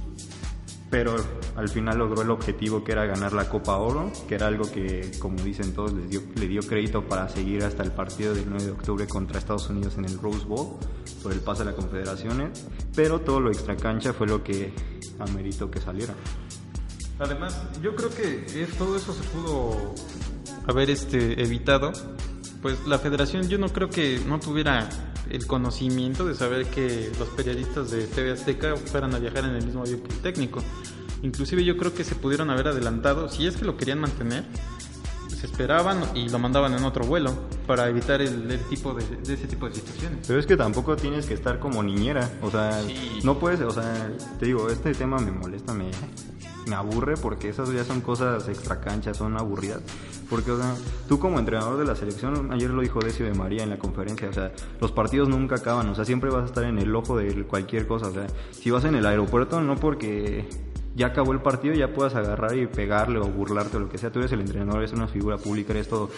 [0.91, 1.15] pero
[1.55, 5.09] al final logró el objetivo que era ganar la Copa Oro, que era algo que,
[5.19, 8.65] como dicen todos, les dio, le dio crédito para seguir hasta el partido del 9
[8.65, 10.77] de octubre contra Estados Unidos en el Rose Bowl,
[11.23, 14.73] por el pase a las confederaciones, pero todo lo extra cancha fue lo que
[15.19, 16.13] ameritó que saliera.
[17.19, 19.95] Además, yo creo que todo eso se pudo
[20.67, 21.93] haber este, evitado.
[22.61, 24.87] Pues la federación yo no creo que no tuviera
[25.29, 29.65] el conocimiento de saber que los periodistas de TV Azteca fueran a viajar en el
[29.65, 30.63] mismo avión que el técnico.
[31.23, 34.43] Inclusive yo creo que se pudieron haber adelantado, si es que lo querían mantener,
[35.41, 37.33] se esperaban y lo mandaban en otro vuelo
[37.65, 40.27] para evitar el, el tipo de, de ese tipo de situaciones.
[40.27, 43.19] Pero es que tampoco tienes que estar como niñera, o sea, Sí.
[43.23, 45.89] no puedes, o sea, te digo, este tema me molesta, me,
[46.67, 49.81] me aburre porque esas ya son cosas extra cancha, son aburridas.
[50.29, 50.75] Porque, o sea,
[51.09, 54.29] tú como entrenador de la selección, ayer lo dijo Decio de María en la conferencia,
[54.29, 57.17] o sea, los partidos nunca acaban, o sea, siempre vas a estar en el ojo
[57.17, 60.47] de cualquier cosa, o sea, si vas en el aeropuerto, no porque
[60.95, 64.11] ya acabó el partido, ya puedas agarrar y pegarle o burlarte o lo que sea,
[64.11, 66.09] tú eres el entrenador, eres una figura pública, eres todo.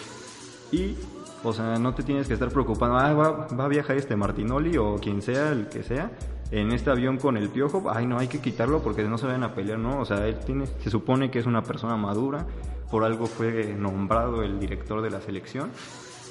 [0.72, 0.96] Y,
[1.42, 4.76] o sea, no te tienes que estar preocupando, ah, va, va a viajar este Martinoli
[4.76, 6.10] o quien sea, el que sea,
[6.50, 9.42] en este avión con el piojo, ay, no, hay que quitarlo porque no se vayan
[9.44, 10.00] a pelear, ¿no?
[10.00, 12.46] O sea, él tiene, se supone que es una persona madura,
[12.90, 15.70] por algo fue nombrado el director de la selección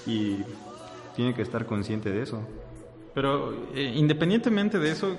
[0.05, 0.37] y
[1.15, 2.41] tiene que estar consciente de eso.
[3.13, 5.15] Pero eh, independientemente de eso,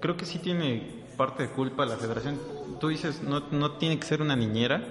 [0.00, 2.38] creo que sí tiene parte de culpa la federación.
[2.80, 4.82] Tú dices, no, no tiene que ser una niñera,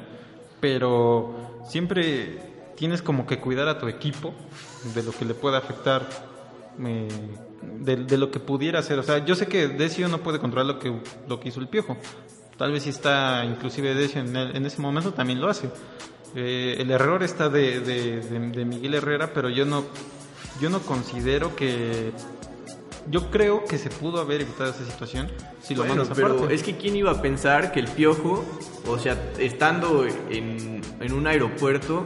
[0.59, 2.37] pero siempre
[2.75, 4.33] tienes como que cuidar a tu equipo
[4.93, 6.07] de lo que le pueda afectar,
[6.85, 7.07] eh,
[7.79, 8.99] de, de lo que pudiera hacer.
[8.99, 10.93] O sea, yo sé que Decio no puede controlar lo que,
[11.27, 11.97] lo que hizo el Piojo.
[12.57, 15.69] Tal vez si está inclusive Decio en, el- en ese momento también lo hace.
[16.35, 19.83] Eh, el error está de, de- de- Miguel Herrera, pero yo no,
[20.61, 22.11] yo no considero que...
[23.09, 25.29] Yo creo que se pudo haber evitado esa situación
[25.61, 26.53] si lo Bueno, mandas pero aparte.
[26.53, 28.45] es que quién iba a pensar que el piojo,
[28.87, 32.05] o sea, estando en, en un aeropuerto,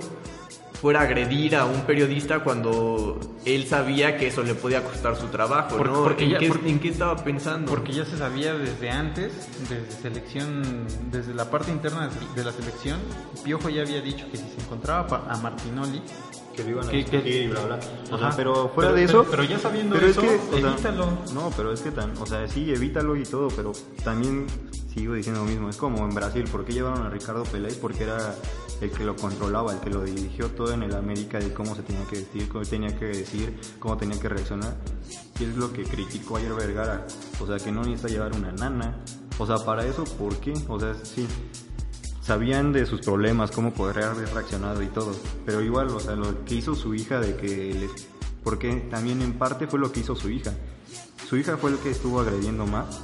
[0.82, 5.28] fuera a agredir a un periodista cuando él sabía que eso le podía costar su
[5.28, 6.04] trabajo, ¿no?
[6.04, 7.70] porque ¿En, ya- qué, porque- en qué estaba pensando?
[7.72, 9.32] Porque ya se sabía desde antes,
[9.70, 13.00] desde selección, desde la parte interna de la selección,
[13.46, 16.02] Piojo ya había dicho que si se encontraba a Martinoli,
[16.56, 17.80] que lo iban a que- discutir y bla bla.
[18.12, 19.26] O sea, pero fuera Pero- de eso.
[19.30, 21.06] pero ya sabiendo pero eso, es que, sea, evítalo.
[21.34, 23.72] no, pero es que tan, o sea, sí, evítalo y todo, pero
[24.04, 24.46] también
[24.94, 25.70] sigo diciendo lo mismo.
[25.70, 27.74] Es como en Brasil, ¿por qué llevaron a Ricardo Pelé?
[27.74, 28.36] Porque era
[28.82, 31.82] el que lo controlaba, el que lo dirigió todo en el América de cómo se
[31.84, 34.76] tenía que vestir, cómo tenía que decir, cómo tenía que reaccionar.
[35.40, 37.08] Y es lo que criticó ayer Vergara.
[37.40, 38.98] O sea, que no necesita llevar una nana.
[39.40, 40.54] O sea, para eso, ¿por qué?
[40.68, 41.26] O sea, sí,
[42.24, 45.14] sabían de sus problemas, cómo podría haber reaccionado y todo.
[45.46, 48.08] Pero igual, o sea, lo que hizo su hija de que les...
[48.44, 50.54] Porque también en parte fue lo que hizo su hija.
[51.28, 53.02] Su hija fue el que estuvo agrediendo más.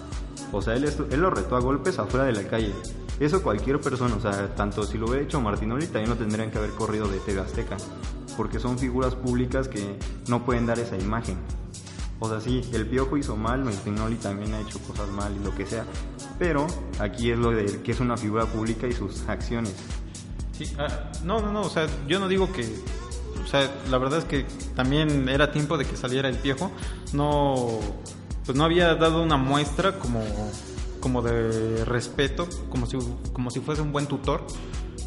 [0.52, 2.74] O sea, él, él lo retó a golpes afuera de la calle.
[3.20, 6.58] Eso cualquier persona, o sea, tanto si lo hubiera hecho Martinoli, también lo tendrían que
[6.58, 7.78] haber corrido de TV Azteca.
[8.38, 11.38] Porque son figuras públicas que no pueden dar esa imagen.
[12.22, 15.54] O sea, sí, el Piojo hizo mal, Martinoli también ha hecho cosas mal y lo
[15.56, 15.86] que sea.
[16.40, 16.66] Pero
[17.00, 19.76] aquí es lo de que es una figura pública y sus acciones.
[20.54, 20.88] Sí, ah,
[21.24, 22.64] no, no, no, o sea, yo no digo que,
[23.44, 26.72] o sea, la verdad es que también era tiempo de que saliera el Piojo,
[27.14, 27.80] no,
[28.46, 30.22] pues no había dado una muestra como,
[31.00, 32.98] como de respeto, como si,
[33.34, 34.46] como si fuese un buen tutor,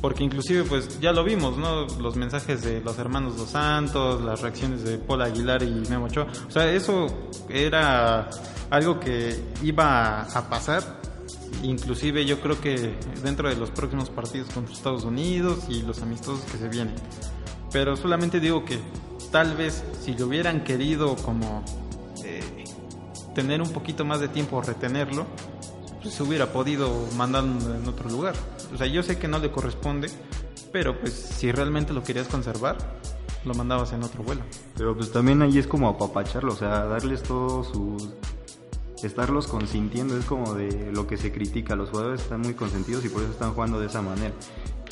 [0.01, 1.87] porque inclusive pues ya lo vimos, ¿no?
[1.99, 6.27] Los mensajes de los hermanos Dos Santos, las reacciones de Paul Aguilar y Memo Ochoa,
[6.47, 7.07] o sea, eso
[7.49, 8.29] era
[8.71, 11.01] algo que iba a pasar
[11.62, 16.45] Inclusive yo creo que dentro de los próximos partidos contra Estados Unidos y los amistosos
[16.51, 16.95] que se vienen.
[17.73, 18.79] Pero solamente digo que
[19.31, 21.65] tal vez si lo hubieran querido como
[22.25, 22.65] eh,
[23.35, 25.27] tener un poquito más de tiempo retenerlo,
[26.03, 28.35] pues se hubiera podido mandar en otro lugar.
[28.75, 30.09] O sea, yo sé que no le corresponde,
[30.73, 32.77] pero pues si realmente lo querías conservar,
[33.45, 34.43] lo mandabas en otro vuelo.
[34.77, 38.11] Pero pues también ahí es como apapacharlo, o sea, darles todos sus...
[39.03, 41.75] Estarlos consintiendo es como de lo que se critica.
[41.77, 44.33] Los jugadores están muy consentidos y por eso están jugando de esa manera.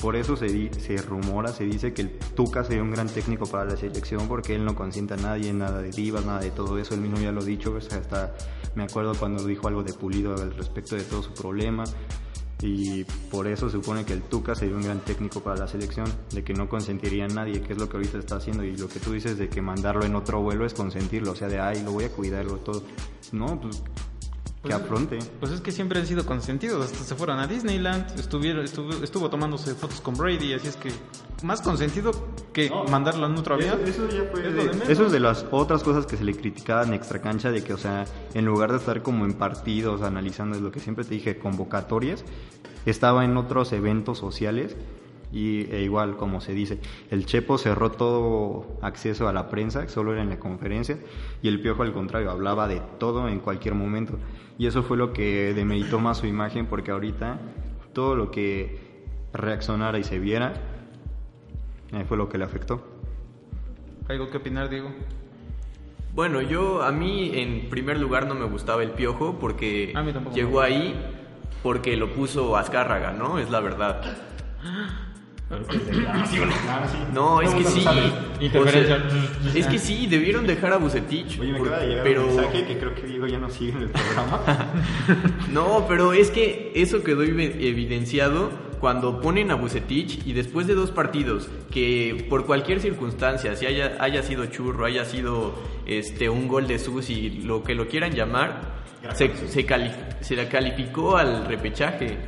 [0.00, 3.46] Por eso se, di- se rumora, se dice que el Tuca sería un gran técnico
[3.46, 6.78] para la selección porque él no consiente a nadie, nada de divas, nada de todo
[6.78, 6.94] eso.
[6.94, 8.34] Él mismo ya lo ha dicho, pues, hasta
[8.74, 11.84] me acuerdo cuando dijo algo de Pulido al respecto de todo su problema.
[12.62, 16.06] Y por eso se supone que el Tuca sería un gran técnico para la selección,
[16.32, 18.64] de que no consentiría a nadie, que es lo que ahorita está haciendo.
[18.64, 21.48] Y lo que tú dices de que mandarlo en otro vuelo es consentirlo, o sea,
[21.48, 22.82] de ay, lo voy a cuidarlo todo.
[23.32, 23.82] No, pues
[24.62, 25.18] que Pues, afronte.
[25.38, 29.30] Pues es que siempre han sido consentidos, hasta se fueron a Disneyland, estuvieron, estuvo, estuvo
[29.30, 30.90] tomándose fotos con Brady, así es que
[31.42, 32.12] más consentido
[32.52, 33.80] que mandarlo en otro avión.
[33.86, 34.88] Eso, eso ya fue Es de, lo de menos.
[34.90, 37.72] eso es de las otras cosas que se le criticaban en extra cancha, de que,
[37.72, 41.14] o sea, en lugar de estar como en partidos, analizando, es lo que siempre te
[41.14, 42.24] dije, convocatorias,
[42.84, 44.76] estaba en otros eventos sociales
[45.32, 50.12] y e igual, como se dice, el Chepo cerró todo acceso a la prensa, solo
[50.12, 50.98] era en la conferencia,
[51.40, 54.18] y el Piojo al contrario, hablaba de todo en cualquier momento.
[54.60, 57.38] Y eso fue lo que demeritó más su imagen, porque ahorita
[57.94, 60.52] todo lo que reaccionara y se viera,
[61.92, 62.84] eh, fue lo que le afectó.
[64.06, 64.90] ¿Algo que opinar, Diego?
[66.14, 69.94] Bueno, yo a mí en primer lugar no me gustaba el piojo porque
[70.34, 70.94] llegó ahí
[71.62, 73.38] porque lo puso Azcárraga, ¿no?
[73.38, 74.14] Es la verdad.
[77.12, 77.84] No, es que sí.
[78.40, 79.04] Interferencia.
[79.44, 81.38] O sea, es que sí, debieron dejar a Bucetich.
[81.40, 83.50] Oye, me por- acaba de llegar pero un mensaje que creo que Diego ya no
[83.50, 84.40] sigue en el programa.
[85.52, 90.74] no, pero es que eso quedó evi- evidenciado cuando ponen a Bucetich y después de
[90.74, 95.54] dos partidos que por cualquier circunstancia, si haya, haya sido churro, haya sido
[95.86, 98.78] este un gol de Susi, lo que lo quieran llamar,
[99.14, 102.18] se, se, cali- se la calificó al repechaje.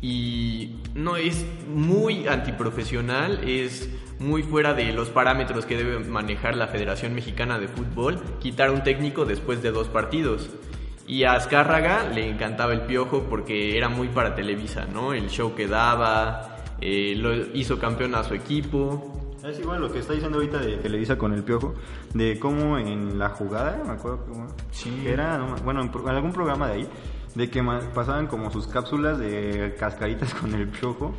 [0.00, 3.88] Y no es muy antiprofesional, es
[4.20, 8.82] muy fuera de los parámetros que debe manejar la Federación Mexicana de Fútbol, quitar un
[8.82, 10.50] técnico después de dos partidos.
[11.06, 15.14] Y a Azcárraga le encantaba el piojo porque era muy para Televisa, ¿no?
[15.14, 19.14] El show que daba, eh, lo hizo campeón a su equipo.
[19.42, 21.74] Es igual lo que está diciendo ahorita de Televisa con el piojo,
[22.12, 24.54] de cómo en la jugada, me acuerdo que, bueno,
[25.02, 26.88] que era, bueno, en algún programa de ahí,
[27.38, 27.62] de que
[27.94, 31.14] pasaban como sus cápsulas de cascaritas con el piojo,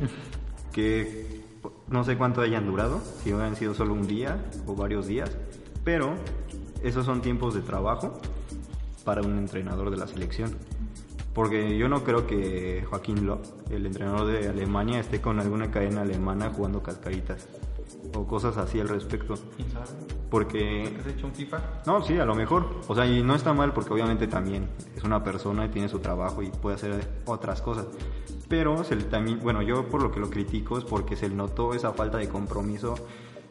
[0.70, 1.40] que
[1.88, 5.34] no sé cuánto hayan durado, si hubieran sido solo un día o varios días,
[5.82, 6.14] pero
[6.82, 8.20] esos son tiempos de trabajo
[9.02, 10.54] para un entrenador de la selección.
[11.32, 16.02] Porque yo no creo que Joaquín Löw, el entrenador de Alemania, esté con alguna cadena
[16.02, 17.48] alemana jugando cascaritas
[18.14, 19.34] o cosas así al respecto.
[20.30, 21.58] Porque ¿Has hecho un FIFA?
[21.86, 22.66] no, sí, a lo mejor.
[22.88, 25.98] O sea, y no está mal porque obviamente también es una persona y tiene su
[25.98, 27.86] trabajo y puede hacer otras cosas.
[28.48, 31.34] Pero se le también, bueno, yo por lo que lo critico es porque se le
[31.34, 32.94] notó esa falta de compromiso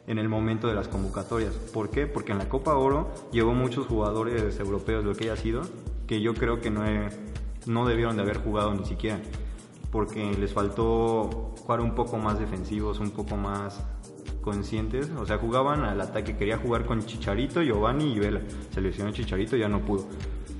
[0.07, 1.53] en el momento de las convocatorias.
[1.53, 2.07] ¿Por qué?
[2.07, 5.61] Porque en la Copa Oro llevó muchos jugadores europeos, lo que haya sido,
[6.07, 7.09] que yo creo que no, he-
[7.65, 9.19] no debieron de haber jugado ni siquiera.
[9.91, 13.83] Porque les faltó jugar un poco más defensivos, un poco más
[14.41, 18.41] conscientes, o sea, jugaban al ataque, quería jugar con Chicharito, Giovanni y Vela.
[18.71, 20.07] Se lesionó Chicharito, ya no pudo.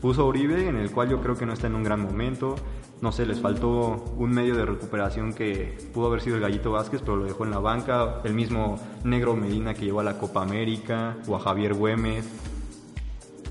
[0.02, 2.56] Puso a Uribe, en el cual yo creo que no está en un gran momento.
[3.02, 7.02] No sé, les faltó un medio de recuperación que pudo haber sido el Gallito Vázquez,
[7.02, 8.22] pero lo dejó en la banca.
[8.24, 12.26] El mismo Negro Medina que llevó a la Copa América, o a Javier Güemes.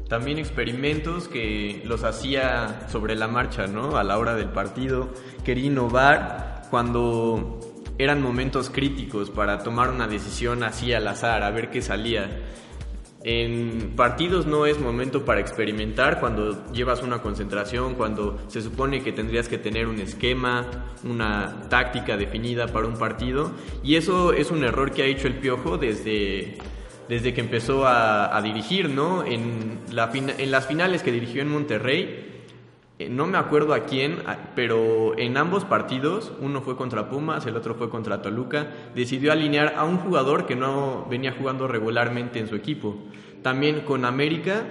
[0.08, 3.96] También experimentos que los hacía sobre la marcha, ¿no?
[3.96, 5.08] A la hora del partido.
[5.44, 7.57] Quería innovar cuando
[7.98, 12.30] eran momentos críticos para tomar una decisión así al azar, a ver qué salía.
[13.24, 19.10] En partidos no es momento para experimentar cuando llevas una concentración, cuando se supone que
[19.10, 23.50] tendrías que tener un esquema, una táctica definida para un partido.
[23.82, 26.58] Y eso es un error que ha hecho el Piojo desde,
[27.08, 29.24] desde que empezó a, dirigir, ¿no?
[29.24, 32.27] En, las finales que dirigió en Monterrey,
[33.10, 34.18] no me acuerdo a quién,
[34.56, 39.74] pero en ambos partidos, uno fue contra Pumas, el otro fue contra Toluca, decidió alinear
[39.76, 42.96] a un jugador que no venía jugando regularmente en su equipo.
[43.42, 44.64] También con América,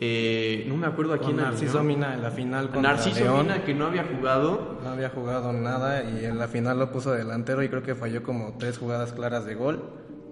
[0.00, 1.96] eh, no me acuerdo a quién Narciso alineó.
[1.96, 3.46] Mina en la final contra Narciso León.
[3.46, 4.78] Mina, que no había jugado.
[4.82, 8.22] No había jugado nada y en la final lo puso delantero y creo que falló
[8.22, 9.84] como tres jugadas claras de gol.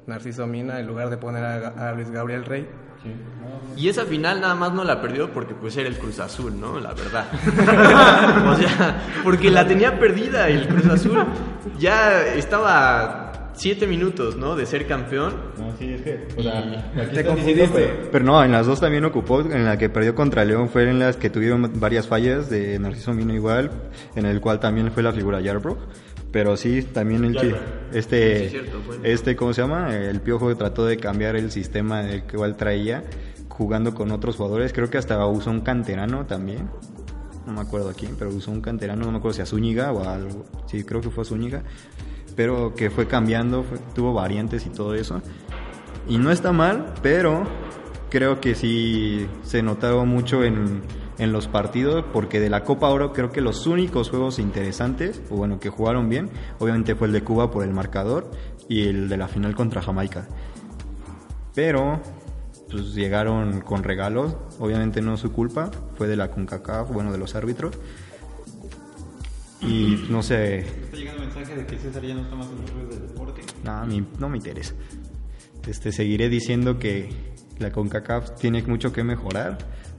[0.07, 2.69] Narciso Mina en lugar de poner a, a Luis Gabriel Rey.
[3.77, 6.79] Y esa final nada más no la perdió porque pues era el Cruz Azul, ¿no?
[6.79, 7.27] La verdad.
[8.53, 11.25] o sea, porque la tenía perdida el Cruz Azul.
[11.79, 14.55] Ya estaba siete minutos, ¿no?
[14.55, 15.35] De ser campeón.
[15.59, 18.09] No, sí, es que, o sea, Te confundiste.
[18.13, 20.99] Pero no, en las dos también ocupó, en la que perdió contra León fue en
[20.99, 23.71] las que tuvieron varias fallas de Narciso Mina igual,
[24.15, 25.79] en el cual también fue la figura Yarbrough.
[26.35, 27.55] Pero sí, también el chi-
[27.93, 28.99] este, Sí, cierto, fue.
[29.05, 29.95] este, ¿cómo se llama?
[29.97, 33.05] El Piojo trató de cambiar el sistema del que igual traía,
[33.49, 34.73] jugando con otros jugadores.
[34.73, 36.69] Creo que hasta usó un canterano también.
[37.47, 39.93] No me acuerdo a quién, pero usó un canterano, no me acuerdo si a Zúñiga
[39.93, 40.45] o a algo.
[40.67, 41.63] Sí, creo que fue a Zúñiga.
[42.35, 45.23] Pero que fue cambiando, fue- tuvo variantes y todo eso.
[46.09, 47.45] Y no está mal, pero
[48.11, 50.83] creo que sí se notaba mucho en,
[51.19, 55.37] en los partidos, porque de la Copa Oro creo que los únicos juegos interesantes, o
[55.37, 58.31] bueno, que jugaron bien, obviamente fue el de Cuba por el marcador
[58.69, 60.27] y el de la final contra Jamaica.
[61.55, 62.01] Pero
[62.71, 67.19] pues llegaron con regalos, obviamente no es su culpa, fue de la CONCACAF, bueno, de
[67.19, 67.77] los árbitros.
[69.61, 72.71] Y no sé, Está llegando mensaje de que César ya no está más en los
[72.73, 73.43] ruidos del deporte.
[73.63, 74.75] no, mi- no me interesa.
[75.67, 77.09] Este, seguiré diciendo que
[77.59, 79.57] la CONCACAF tiene mucho que mejorar.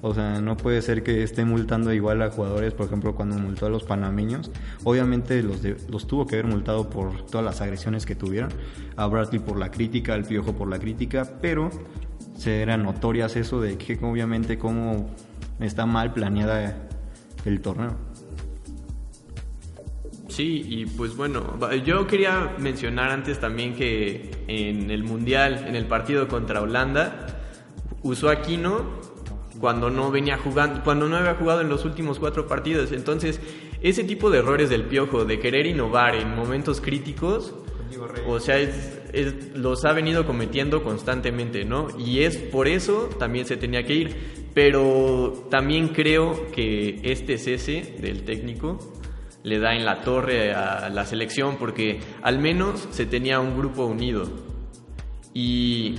[0.08, 3.66] O sea, no puede ser que esté multando igual a jugadores, por ejemplo, cuando multó
[3.66, 4.52] a los panameños.
[4.84, 8.52] Obviamente los, de- los tuvo que haber multado por todas las agresiones que tuvieron.
[8.98, 11.72] A Bradley por la crítica, al Piojo por la crítica, pero
[12.38, 15.10] se eran notorias eso de que obviamente cómo
[15.60, 16.88] está mal planeada
[17.44, 17.96] el torneo.
[20.28, 25.88] Sí, y pues bueno, yo quería mencionar antes también que en el Mundial, en el
[25.88, 27.26] partido contra Holanda,
[28.04, 29.04] usó Aquino
[29.60, 32.92] cuando no venía jugando, cuando no había jugado en los últimos cuatro partidos.
[32.92, 33.40] Entonces,
[33.82, 37.54] ese tipo de errores del piojo, de querer innovar en momentos críticos,
[38.28, 41.88] o sea, es- es- los ha venido cometiendo constantemente, ¿no?
[41.98, 44.16] Y es por eso también se tenía que ir.
[44.54, 48.80] Pero también creo que este cese del técnico
[49.44, 53.86] le da en la torre a la selección porque al menos se tenía un grupo
[53.86, 54.28] unido
[55.34, 55.96] y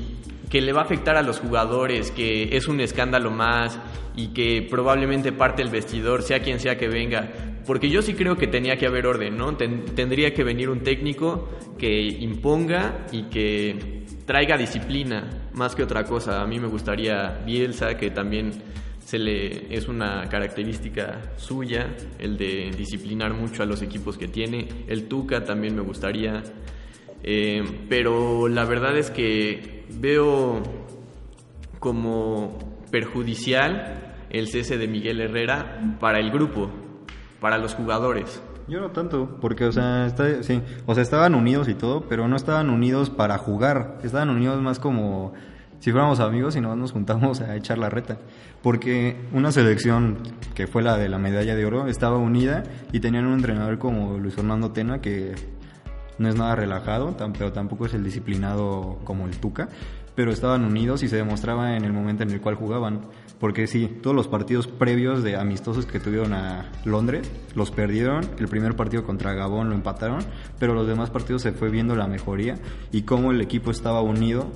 [0.50, 3.78] que le va a afectar a los jugadores, que es un escándalo más
[4.14, 7.32] y que probablemente parte el vestidor, sea quien sea que venga.
[7.66, 9.56] Porque yo sí creo que tenía que haber orden, ¿no?
[9.56, 16.04] Ten- tendría que venir un técnico que imponga y que traiga disciplina más que otra
[16.04, 16.40] cosa.
[16.42, 18.52] A mí me gustaría Bielsa, que también
[19.04, 21.88] se le es una característica suya
[22.18, 24.68] el de disciplinar mucho a los equipos que tiene.
[24.86, 26.42] El Tuca también me gustaría.
[27.22, 30.62] Eh, pero la verdad es que veo
[31.78, 32.58] como
[32.90, 36.70] perjudicial el cese de Miguel Herrera para el grupo,
[37.40, 38.42] para los jugadores.
[38.68, 42.26] Yo no tanto, porque, o sea, está- sí, o sea, estaban unidos y todo, pero
[42.26, 45.32] no estaban unidos para jugar, estaban unidos más como
[45.78, 48.18] si fuéramos amigos y nos juntamos a echar la reta.
[48.62, 50.18] Porque una selección
[50.54, 54.18] que fue la de la medalla de oro estaba unida y tenían un entrenador como
[54.18, 55.34] Luis Fernando Tena que
[56.18, 59.68] no es nada relajado, pero tampoco es el disciplinado como el Tuca,
[60.14, 63.06] pero estaban unidos y se demostraba en el momento en el cual jugaban.
[63.38, 68.24] Porque sí, todos los partidos previos de amistosos que tuvieron a Londres los perdieron.
[68.38, 70.20] El primer partido contra Gabón lo empataron,
[70.58, 72.56] pero los demás partidos se fue viendo la mejoría
[72.92, 74.50] y cómo el equipo estaba unido.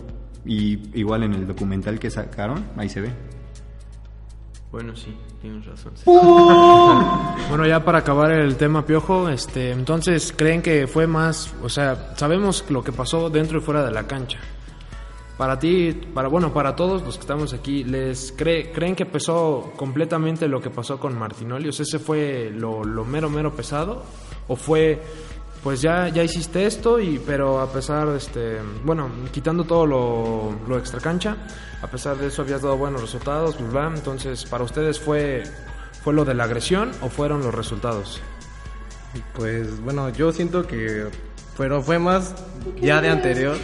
[0.46, 3.39] Y igual en el documental que sacaron, ahí se ve.
[4.70, 5.92] Bueno, sí, tienes razón.
[7.48, 12.14] Bueno, ya para acabar el tema piojo, este, entonces creen que fue más, o sea,
[12.16, 14.38] sabemos lo que pasó dentro y fuera de la cancha.
[15.36, 19.72] Para ti, para bueno, para todos los que estamos aquí, les cree, creen que pesó
[19.74, 24.04] completamente lo que pasó con Martinoli, o sea, ese fue lo, lo mero mero pesado
[24.46, 25.02] o fue
[25.62, 30.78] pues ya ya hiciste esto y pero a pesar este, bueno, quitando todo lo lo
[30.78, 31.36] extra cancha,
[31.82, 35.42] a pesar de eso habías dado buenos resultados, bla, bla, entonces para ustedes fue
[36.02, 38.20] fue lo de la agresión o fueron los resultados?
[39.34, 41.08] Pues bueno, yo siento que
[41.60, 42.34] pero fue más
[42.80, 43.58] ya de anterior.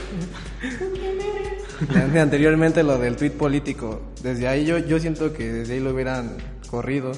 [1.81, 4.03] de, de anteriormente lo del tweet político.
[4.23, 6.37] Desde ahí yo, yo siento que desde ahí lo hubieran
[6.69, 7.13] corrido.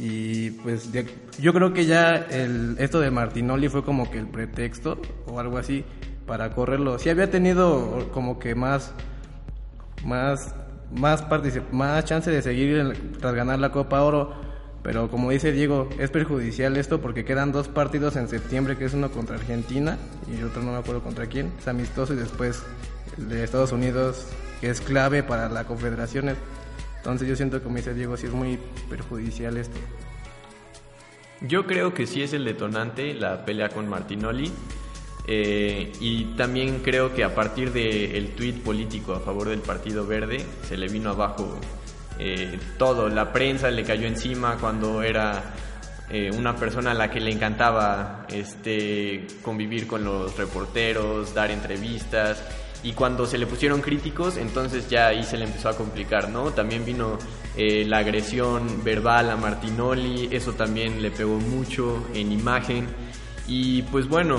[0.00, 1.06] Y pues de-
[1.40, 5.58] yo creo que ya el, esto de Martinoli fue como que el pretexto o algo
[5.58, 5.84] así
[6.26, 6.98] para correrlo.
[6.98, 8.92] Sí había tenido como que más
[10.04, 10.54] más
[10.92, 11.24] más
[11.72, 14.32] más chance de seguir tras ganar la Copa Oro,
[14.82, 18.94] pero como dice Diego, es perjudicial esto porque quedan dos partidos en septiembre, que es
[18.94, 19.98] uno contra Argentina
[20.32, 22.62] y el otro no me acuerdo contra quién, es amistoso y después
[23.18, 24.26] el de Estados Unidos,
[24.60, 26.36] que es clave para las confederaciones.
[26.98, 29.78] Entonces yo siento como dice Diego, sí es muy perjudicial esto.
[31.40, 34.50] Yo creo que sí es el detonante la pelea con Martinoli.
[35.30, 40.44] eh, y también creo que a partir del tuit político a favor del Partido Verde
[40.66, 41.60] se le vino abajo
[42.18, 43.08] eh, todo.
[43.08, 45.54] La prensa le cayó encima cuando era
[46.10, 52.42] eh, una persona a la que le encantaba este, convivir con los reporteros, dar entrevistas.
[52.82, 56.52] Y cuando se le pusieron críticos, entonces ya ahí se le empezó a complicar, ¿no?
[56.52, 57.18] También vino
[57.56, 62.86] eh, la agresión verbal a Martinoli, eso también le pegó mucho en imagen.
[63.48, 64.38] Y pues bueno,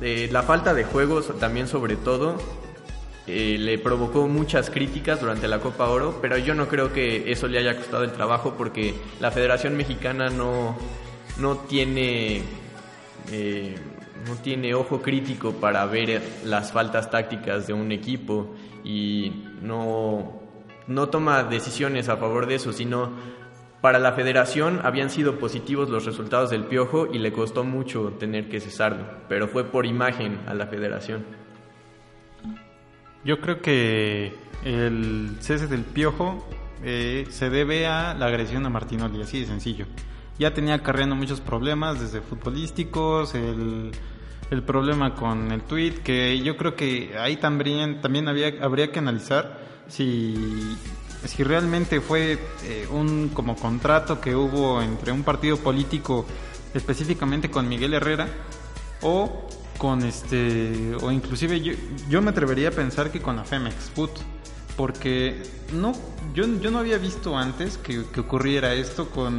[0.00, 2.38] eh, la falta de juegos también sobre todo
[3.26, 7.48] eh, le provocó muchas críticas durante la Copa Oro, pero yo no creo que eso
[7.48, 10.76] le haya costado el trabajo porque la Federación Mexicana no,
[11.38, 12.42] no tiene
[13.32, 13.76] eh,
[14.26, 20.40] no tiene ojo crítico para ver las faltas tácticas de un equipo y no,
[20.86, 23.12] no toma decisiones a favor de eso, sino
[23.80, 28.48] para la federación habían sido positivos los resultados del Piojo y le costó mucho tener
[28.48, 31.24] que cesarlo, pero fue por imagen a la federación.
[33.24, 36.46] Yo creo que el cese del piojo
[36.82, 39.86] eh, se debe a la agresión a Martinoli, así de sencillo.
[40.38, 43.92] Ya tenía acarreando muchos problemas, desde futbolísticos, el,
[44.50, 48.98] el problema con el tweet, que yo creo que ahí también, también había, habría que
[48.98, 50.76] analizar si,
[51.24, 56.26] si realmente fue eh, un como contrato que hubo entre un partido político
[56.74, 58.28] específicamente con Miguel Herrera
[59.02, 61.72] o con este o inclusive yo,
[62.08, 64.10] yo me atrevería a pensar que con la Femex Food
[64.76, 65.42] porque
[65.72, 65.92] no
[66.34, 69.38] yo, yo no había visto antes que, que ocurriera esto con,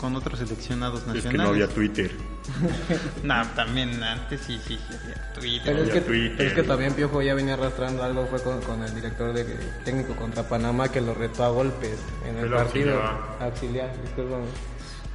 [0.00, 1.24] con otros seleccionados nacionales.
[1.24, 2.10] Es que no había Twitter.
[3.22, 4.96] No, también antes sí, sí, sí
[5.38, 5.62] Twitter.
[5.64, 6.34] Pero es, que, Twitter.
[6.36, 9.44] pero es que también Piojo ya venía arrastrando algo, fue con, con el director de,
[9.84, 13.00] técnico contra Panamá que lo retó a golpes en el El partido.
[13.00, 13.36] auxiliar.
[13.40, 14.44] Auxiliar, discúlpame.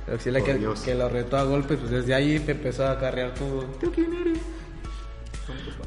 [0.07, 3.33] El auxiliar que, que lo retó a golpes, pues desde ahí te empezó a carrear
[3.33, 3.63] todo.
[3.79, 4.39] ¿Tú quién eres?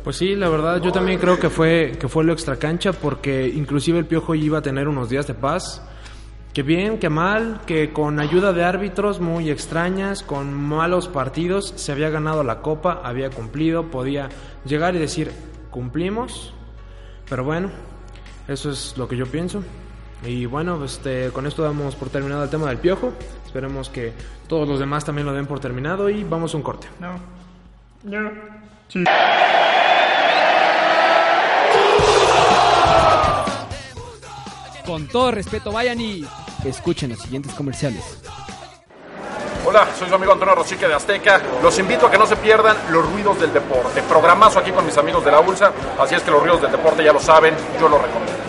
[0.05, 3.99] Pues sí, la verdad, yo también creo que fue, que fue lo extracancha porque inclusive
[3.99, 5.83] el Piojo iba a tener unos días de paz.
[6.53, 11.93] Que bien, que mal, que con ayuda de árbitros muy extrañas, con malos partidos, se
[11.93, 14.29] había ganado la copa, había cumplido, podía
[14.65, 15.31] llegar y decir,
[15.71, 16.53] cumplimos.
[17.29, 17.71] Pero bueno,
[18.49, 19.63] eso es lo que yo pienso.
[20.25, 23.13] Y bueno, este, con esto damos por terminado el tema del Piojo.
[23.47, 24.13] Esperemos que
[24.49, 26.89] todos los demás también lo den por terminado y vamos a un corte.
[34.87, 36.27] Con todo respeto, vayan y
[36.65, 38.19] escuchen los siguientes comerciales.
[39.65, 41.41] Hola, soy su amigo Antonio Rosique de Azteca.
[41.63, 44.03] Los invito a que no se pierdan los ruidos del deporte.
[44.03, 45.73] Programazo aquí con mis amigos de la ULSA.
[45.99, 48.41] Así es que los ruidos del deporte ya lo saben, yo lo recomiendo.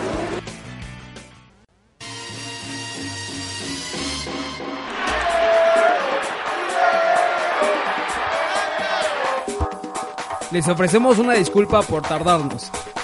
[10.52, 12.70] Les ofrecemos una disculpa por tardarnos,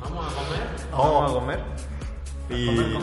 [0.00, 0.90] Vamos a comer.
[0.92, 1.60] Vamos a comer.
[2.50, 2.94] Y...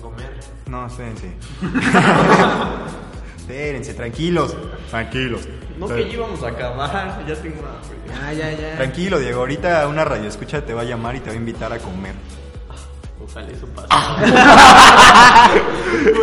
[0.00, 0.24] con qué?
[0.66, 1.32] No, espérense.
[3.36, 4.56] espérense, tranquilos.
[4.90, 5.48] Tranquilos.
[5.78, 7.98] No que íbamos a acabar, ya tengo hambre.
[8.08, 8.76] Ya, ya, ya.
[8.76, 9.40] Tranquilo, Diego.
[9.40, 12.14] Ahorita una radio escucha te va a llamar y te va a invitar a comer.
[13.26, 13.88] Ojalá eso pase.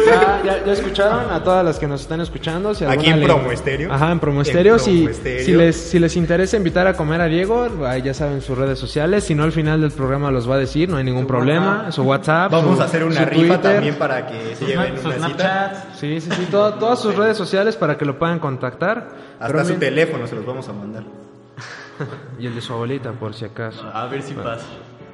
[0.05, 2.73] Ya, ya, ya escucharon a todas las que nos están escuchando.
[2.75, 3.91] Si Aquí en le- Promo Estéreo.
[3.91, 4.75] Ajá, en Promo En Estéreo.
[4.77, 8.57] Promo Si, les, si les interesa invitar a comer a Diego, ahí ya saben sus
[8.57, 9.23] redes sociales.
[9.23, 11.91] Si no, al final del programa los va a decir, no hay ningún problema.
[11.91, 12.51] Su WhatsApp.
[12.51, 13.61] Vamos su- a hacer una rifa Twitter.
[13.75, 15.85] también para que se lleven Sus una cita.
[15.95, 16.47] Sí, sí, sí.
[16.51, 19.07] todo- todas sus redes sociales para que lo puedan contactar.
[19.39, 21.03] Hasta Pero su mi- teléfono se los vamos a mandar.
[22.39, 23.83] Y el de su abuelita, por si acaso.
[23.93, 24.65] A ver si pasa.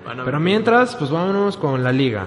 [0.09, 2.25] Van a Pero mientras, pues vámonos con la liga.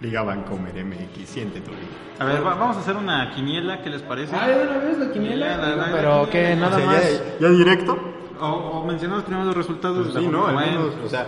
[0.00, 1.86] Liga Vancomer MX, siente tu liga.
[2.18, 4.34] A ver, va- vamos a hacer una quiniela, ¿qué les parece?
[4.36, 4.46] una
[4.78, 5.88] vez la quiniela?
[5.92, 7.22] Pero que nada O sea, más.
[7.40, 7.98] ya, ya directo.
[8.38, 10.08] O, o mencionamos primero los resultados.
[10.12, 10.44] Pues sí, ¿no?
[10.44, 11.26] O sea,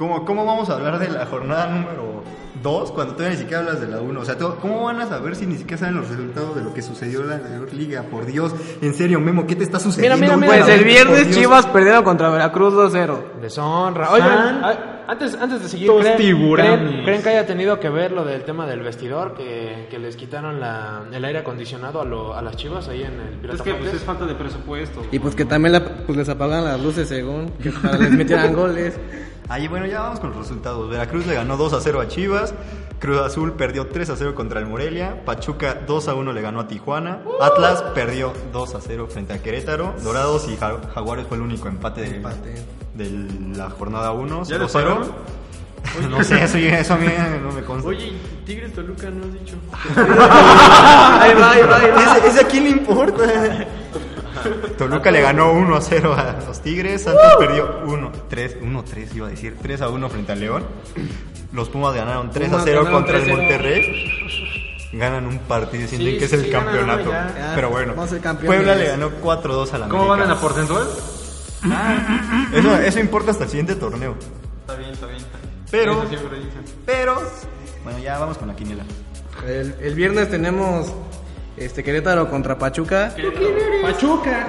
[0.00, 2.24] ¿cómo, ¿cómo vamos a hablar de la jornada número
[2.62, 4.18] 2 cuando todavía ni siquiera hablas de la 1?
[4.20, 6.72] O sea, todo- ¿cómo van a saber si ni siquiera saben los resultados de lo
[6.72, 8.02] que sucedió en la anterior liga?
[8.10, 10.16] Por Dios, en serio, Memo, ¿qué te está sucediendo?
[10.16, 10.48] mira, mira.
[10.64, 11.30] Pues el viernes.
[11.30, 13.40] Chivas perdieron contra Veracruz 2-0.
[13.42, 14.06] Deshonra.
[14.06, 16.78] A- antes, antes de seguir, ¿creen, tiburones.
[16.78, 19.34] creen- creen que haya tenido que ver lo del tema del vestidor?
[19.34, 23.14] Que, que les quitaron la- el aire acondicionado a, lo- a las chivas ahí en
[23.20, 25.02] el Pirata Es que pues, es falta de presupuesto.
[25.10, 28.54] Y pues que también la- pues les apagan las luces según, que para les metieran
[28.54, 28.94] goles.
[29.50, 30.88] Ahí, bueno, ya vamos con los resultados.
[30.88, 32.54] Veracruz le ganó 2 a 0 a Chivas.
[33.00, 35.24] Cruz Azul perdió 3 a 0 contra el Morelia.
[35.24, 37.18] Pachuca 2 a 1 le ganó a Tijuana.
[37.40, 39.94] Atlas perdió 2 a 0 frente a Querétaro.
[40.04, 42.54] Dorados y Ja- Jaguares fue el único empate de, Empate.
[42.94, 43.10] de
[43.56, 44.44] la jornada 1.
[44.44, 45.00] ¿Ya 0 0.
[46.10, 47.06] No sé, eso, eso a mí
[47.42, 47.88] no me consta.
[47.88, 48.12] Oye,
[48.44, 49.56] Tigres Toluca no has dicho.
[49.96, 52.16] ahí va, ahí va, ahí va.
[52.18, 53.24] ¿Ese, ese a quién le importa?
[54.78, 57.02] Toluca le ganó 1 a 0 a los Tigres.
[57.02, 60.64] Santos perdió 1 3 1 3 iba a decir 3 a 1 frente al León.
[61.52, 63.36] Los Pumas ganaron 3 a Pumas 0 ganaron contra el 3-0.
[63.36, 64.06] Monterrey.
[64.92, 67.02] Ganan un partido y sienten Sí, que es sí, el sí, ganan campeonato.
[67.10, 67.34] uno ya.
[67.38, 67.94] Ya, Pero bueno.
[68.44, 70.88] Puebla le ganó 4 2 a la ¿Cómo van en la porcentual?
[72.52, 74.16] Eso, eso importa hasta el siguiente torneo.
[74.62, 75.22] Está bien, está bien.
[75.70, 76.64] Pero, Eso siempre dicen.
[76.84, 77.22] pero,
[77.84, 78.82] bueno, ya vamos con la quiniela.
[79.46, 80.92] El, el viernes tenemos
[81.60, 83.14] este Querétaro contra Pachuca.
[83.82, 84.48] Pachuca,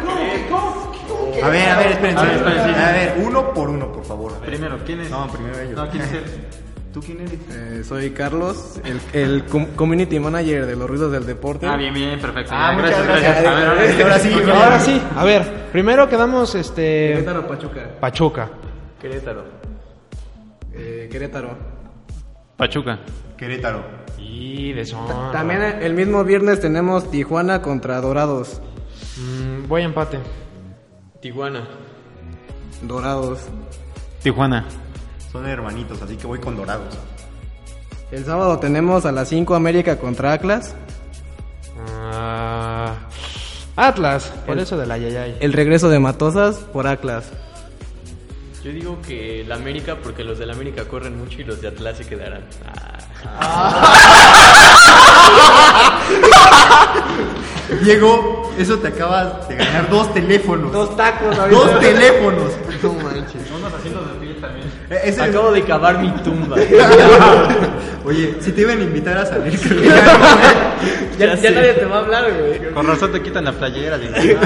[1.43, 2.19] A ver, a ver, espérense.
[2.19, 2.69] A ver, espérense.
[2.81, 4.33] A ver, uno por uno, por favor.
[4.39, 5.09] Primero, ¿quién es?
[5.11, 5.75] No, primero ellos.
[5.75, 6.23] No, ¿quién es él?
[6.93, 7.39] ¿Tú quién eres?
[7.51, 11.65] Eh, soy Carlos, el, el com- community manager de los ruidos del deporte.
[11.65, 12.51] Ah, bien, bien, perfecto.
[12.53, 13.43] Ah, gracias, gracias.
[13.43, 13.47] gracias.
[13.47, 14.33] A ver, Ahora sí.
[14.51, 17.81] Ahora sí, a ver, primero quedamos este Querétaro, Pachuca.
[17.99, 18.49] Pachuca.
[18.99, 19.45] Querétaro.
[20.73, 21.57] Eh, Querétaro.
[22.57, 22.99] Pachuca.
[23.37, 24.00] Querétaro.
[24.31, 25.31] Y deshonra.
[25.33, 28.61] También el mismo viernes tenemos Tijuana contra Dorados.
[29.17, 30.19] Mm, voy a empate.
[31.19, 31.67] Tijuana.
[32.81, 33.41] Dorados.
[34.23, 34.65] Tijuana.
[35.31, 36.97] Son hermanitos, así que voy con dorados.
[38.11, 40.75] El sábado tenemos a las 5 América contra Atlas.
[41.87, 42.95] Ah,
[43.75, 45.37] Atlas, por eso de la Yayay.
[45.39, 47.31] El regreso de Matosas por Atlas.
[48.63, 51.67] Yo digo que la América porque los de la América corren mucho y los de
[51.69, 52.41] Atlas se quedarán.
[53.25, 53.93] Ah.
[57.83, 60.71] Diego, eso te acabas de ganar dos teléfonos.
[60.71, 61.59] Dos tacos ahorita.
[61.59, 62.51] Dos teléfonos.
[62.83, 63.41] No manches.
[63.57, 64.67] Unos asientos de pie también.
[64.89, 66.57] Eh, ese- Acabo de cavar mi tumba.
[68.05, 69.95] Oye, si te iban a invitar a salir, creo que Ya,
[71.17, 71.51] Ya ya sé.
[71.51, 72.73] nadie te va a hablar, güey.
[72.73, 73.97] Con razón te quitan la playera.
[73.99, 74.39] digo.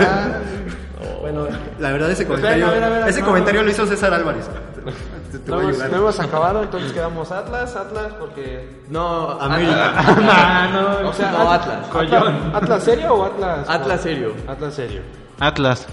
[1.26, 1.48] Bueno,
[1.80, 3.26] la verdad ese comentario, a ver, a ver, ese no.
[3.26, 4.46] comentario lo hizo César Álvarez.
[5.32, 5.90] Te, te No voy a hemos, ayudar.
[5.92, 8.84] no hemos acabado, entonces quedamos Atlas, Atlas, porque...
[8.90, 9.94] No, América.
[9.98, 10.70] Ah,
[11.02, 11.90] no, O sea, No, At- Atlas.
[11.96, 13.68] Atlas, ¿Atlas serio o Atlas?
[13.70, 14.34] Atlas serio.
[14.48, 15.02] Atlas serio.
[15.40, 15.88] Atlas.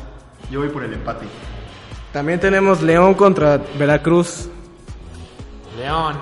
[0.50, 1.24] Yo voy por el empate.
[2.12, 4.50] También tenemos León contra Veracruz.
[5.78, 6.14] León.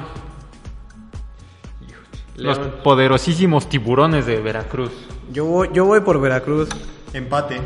[2.36, 4.92] Los poderosísimos tiburones de Veracruz.
[5.32, 6.68] Yo voy, yo voy por Veracruz.
[7.12, 7.60] Empate.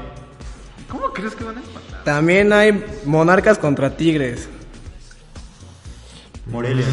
[0.89, 2.05] ¿Cómo crees que van a empatar?
[2.05, 4.49] También hay Monarcas contra Tigres.
[6.47, 6.85] Morelia.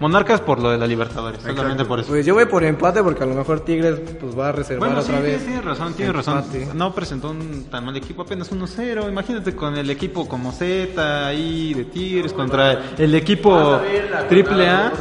[0.00, 2.08] Monarcas por lo de la Libertadores, solamente por eso.
[2.08, 5.02] Pues yo voy por empate porque a lo mejor Tigres pues va a reservar Bueno,
[5.02, 5.38] sí, otra vez.
[5.38, 6.44] tienes, tienes razón, tienes razón.
[6.74, 9.08] No presentó un tan mal equipo, apenas 1-0.
[9.08, 13.80] Imagínate con el equipo como Z ahí de Tigres contra el equipo
[14.28, 14.92] triple A.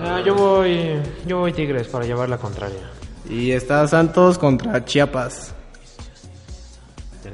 [0.00, 0.96] Ah, yo voy,
[1.26, 2.90] yo voy Tigres para llevar la contraria.
[3.28, 5.52] Y está Santos contra Chiapas.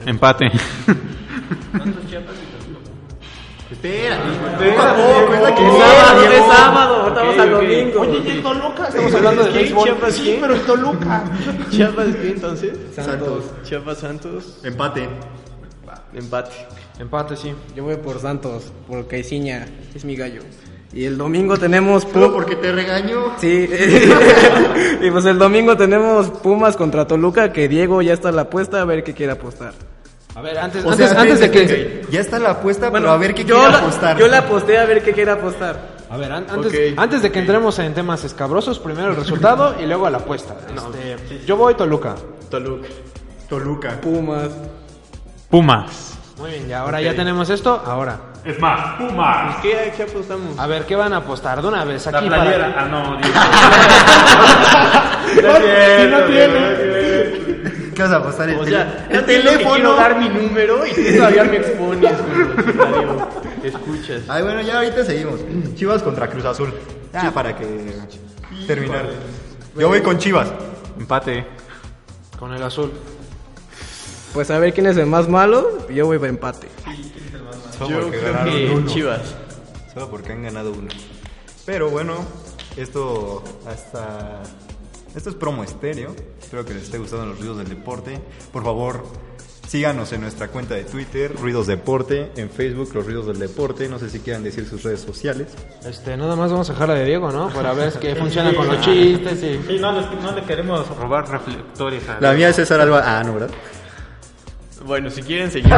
[0.06, 0.50] Empate.
[3.70, 4.18] Espera,
[4.58, 8.00] poco a poco, es la que Es sábado, es sábado, estamos al domingo.
[8.00, 8.88] Oye, ¿y Toluca?
[8.88, 9.84] Estamos hablando de béisbol.
[9.84, 11.24] Chiapas, Sí, pero en Toluca.
[11.70, 12.78] ¿Chiapas qué entonces?
[12.94, 13.44] Santos.
[13.64, 14.60] Chiapas Santos.
[14.62, 15.08] Empate.
[16.12, 16.66] Empate.
[16.98, 17.54] Empate, sí.
[17.74, 20.42] Yo voy por Santos, por Caiciña, es mi gallo.
[20.92, 23.32] Y el domingo tenemos Solo Pu- porque te regaño.
[23.38, 23.68] Sí.
[25.02, 28.80] y pues el domingo tenemos Pumas contra Toluca, que Diego ya está en la apuesta,
[28.80, 29.72] a ver qué quiere apostar.
[30.34, 31.66] A ver, antes, O antes, sea, antes de que...
[31.66, 34.18] que ya está la apuesta, pero a ver qué yo quiere la, apostar.
[34.18, 35.92] Yo la aposté a ver qué quiere apostar.
[36.10, 39.86] A ver, an- antes, antes de que entremos en temas escabrosos, primero el resultado y
[39.86, 40.54] luego la apuesta.
[40.68, 42.14] Este, yo voy Toluca.
[42.50, 42.88] Toluca.
[43.48, 44.00] Toluca.
[44.00, 44.50] Pumas.
[45.50, 46.18] Pumas.
[46.38, 47.82] Muy bien, ya ahora ya tenemos esto.
[47.84, 49.56] Ahora, Es más, Pumas.
[49.62, 50.58] ¿Qué, qué apostamos?
[50.58, 51.62] a ver, ¿qué van a apostar?
[51.62, 52.82] De una vez, aquí para...
[52.82, 53.20] Ah, no,
[55.34, 56.92] Si no tiene.
[57.94, 58.48] ¿Qué vas a apostar?
[58.48, 59.74] El, O sea, el teléfono.
[59.74, 62.12] quiero dar mi número y tú todavía me expones.
[63.62, 64.22] Escuchas.
[64.28, 65.40] Ay, bueno, ya ahorita seguimos.
[65.76, 66.72] Chivas contra Cruz Azul.
[67.12, 67.64] Ya, para que
[68.66, 69.06] terminar.
[69.76, 70.48] Yo voy con Chivas.
[70.98, 71.46] Empate.
[72.38, 72.90] Con el azul.
[74.34, 76.68] Pues a ver quién es el más malo, yo voy por empate.
[77.88, 79.34] Yo creo que Chivas.
[79.92, 80.88] Solo porque han ganado uno.
[81.66, 82.14] Pero bueno,
[82.76, 84.42] esto hasta.
[85.14, 86.14] Esto es promo estéreo.
[86.40, 88.18] Espero que les esté gustando los ruidos del deporte.
[88.50, 89.04] Por favor,
[89.68, 93.88] síganos en nuestra cuenta de Twitter, Ruidos Deporte, en Facebook, Los Ruidos del Deporte.
[93.90, 95.48] No sé si quieran decir sus redes sociales.
[95.84, 97.50] Este, nada más vamos a dejar la de Diego, ¿no?
[97.50, 99.60] Para ver que funciona con los chistes y...
[99.66, 102.18] Sí, no, le- no le queremos robar reflectores a...
[102.18, 103.02] La mía es César Alba.
[103.04, 103.50] Ah, no, ¿verdad?
[104.86, 105.70] Bueno, si quieren seguir,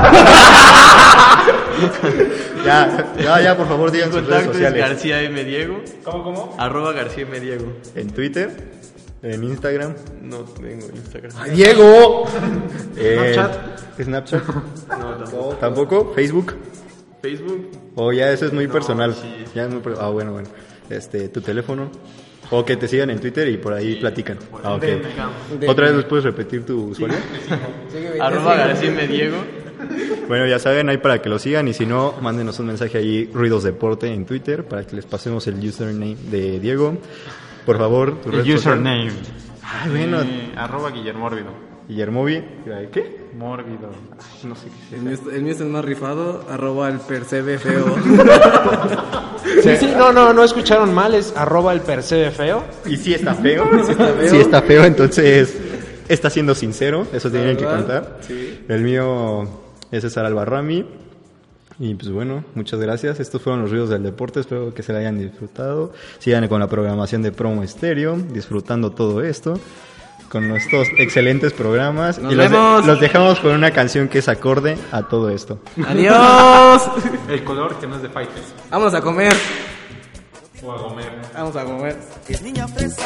[2.64, 4.80] Ya, ya, ya, por favor, digan sus redes sociales.
[4.80, 5.44] García M.
[5.44, 5.82] Diego.
[6.02, 6.56] ¿Cómo, cómo?
[6.58, 7.38] Arroba García M.
[7.40, 7.72] Diego.
[7.94, 8.50] En Twitter,
[9.22, 9.94] en Instagram.
[10.22, 11.32] No tengo Instagram.
[11.54, 12.24] ¡Diego!
[12.96, 14.02] Eh, Snapchat.
[14.02, 14.42] Snapchat.
[14.98, 15.56] No, tampoco.
[15.60, 16.12] ¿Tampoco?
[16.14, 16.54] ¿Facebook?
[17.20, 17.70] Facebook.
[17.96, 19.14] O ya eso es muy No, personal.
[19.14, 19.44] sí.
[19.54, 20.48] Ya es muy Ah, bueno, bueno.
[20.88, 21.90] Este, tu teléfono.
[22.50, 24.38] O que te sigan en Twitter y por ahí platican.
[24.62, 24.84] Ah, ok.
[25.66, 27.16] ¿Otra vez nos puedes repetir tu usuario?
[28.20, 29.06] Arroba García M.
[29.06, 29.36] Diego.
[30.28, 31.68] Bueno, ya saben, ahí para que lo sigan.
[31.68, 35.46] Y si no, mándenos un mensaje ahí, Ruidos Deporte, en Twitter, para que les pasemos
[35.46, 36.96] el username de Diego.
[37.66, 39.10] Por favor, tu El username.
[39.62, 40.22] Ay, bueno.
[40.22, 41.74] Eh, arroba Guillermo Mórbido.
[41.86, 42.42] Guillermovi.
[42.92, 43.26] ¿Qué?
[43.36, 43.90] Mórbido.
[44.18, 46.98] Ay, No sé qué El mío, es- el mío es el más rifado, arroba el
[47.00, 47.84] percebe feo.
[49.62, 52.64] Sí, sí, no, no, no escucharon mal, es arroba el percebe feo.
[52.86, 53.64] Y si está feo.
[54.30, 55.54] Si está feo, entonces
[56.08, 57.06] está siendo sincero.
[57.12, 58.18] Eso tienen que contar.
[58.22, 58.60] sí.
[58.68, 59.46] El mío
[59.96, 60.84] es César Albarrami.
[61.78, 63.18] Y pues bueno, muchas gracias.
[63.20, 64.40] Estos fueron los ruidos del deporte.
[64.40, 65.92] Espero que se la hayan disfrutado.
[66.20, 69.58] Sigan con la programación de Promo Estéreo, disfrutando todo esto.
[70.30, 72.18] Con nuestros excelentes programas.
[72.18, 72.86] Nos y los, de- vemos.
[72.86, 75.58] los dejamos con una canción que es acorde a todo esto.
[75.86, 76.82] ¡Adiós!
[77.28, 78.54] El color que no es de Fighters.
[78.70, 79.32] Vamos a comer.
[80.62, 81.12] O a comer.
[81.34, 81.96] Vamos a comer.
[82.28, 83.02] Es niña fresa,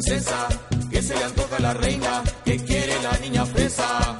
[0.00, 0.48] princesa?
[0.90, 2.22] ¿Qué se le antoja a la reina?
[2.44, 4.18] ¿Qué quiere la niña fresa?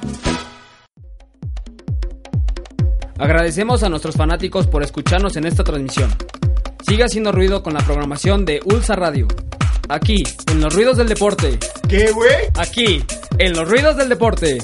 [3.19, 6.15] Agradecemos a nuestros fanáticos por escucharnos en esta transmisión.
[6.87, 9.27] Siga haciendo ruido con la programación de Ulsa Radio.
[9.89, 11.59] Aquí, en los ruidos del deporte.
[11.89, 12.31] ¿Qué, güey?
[12.59, 13.05] Aquí,
[13.39, 14.59] en los ruidos del deporte.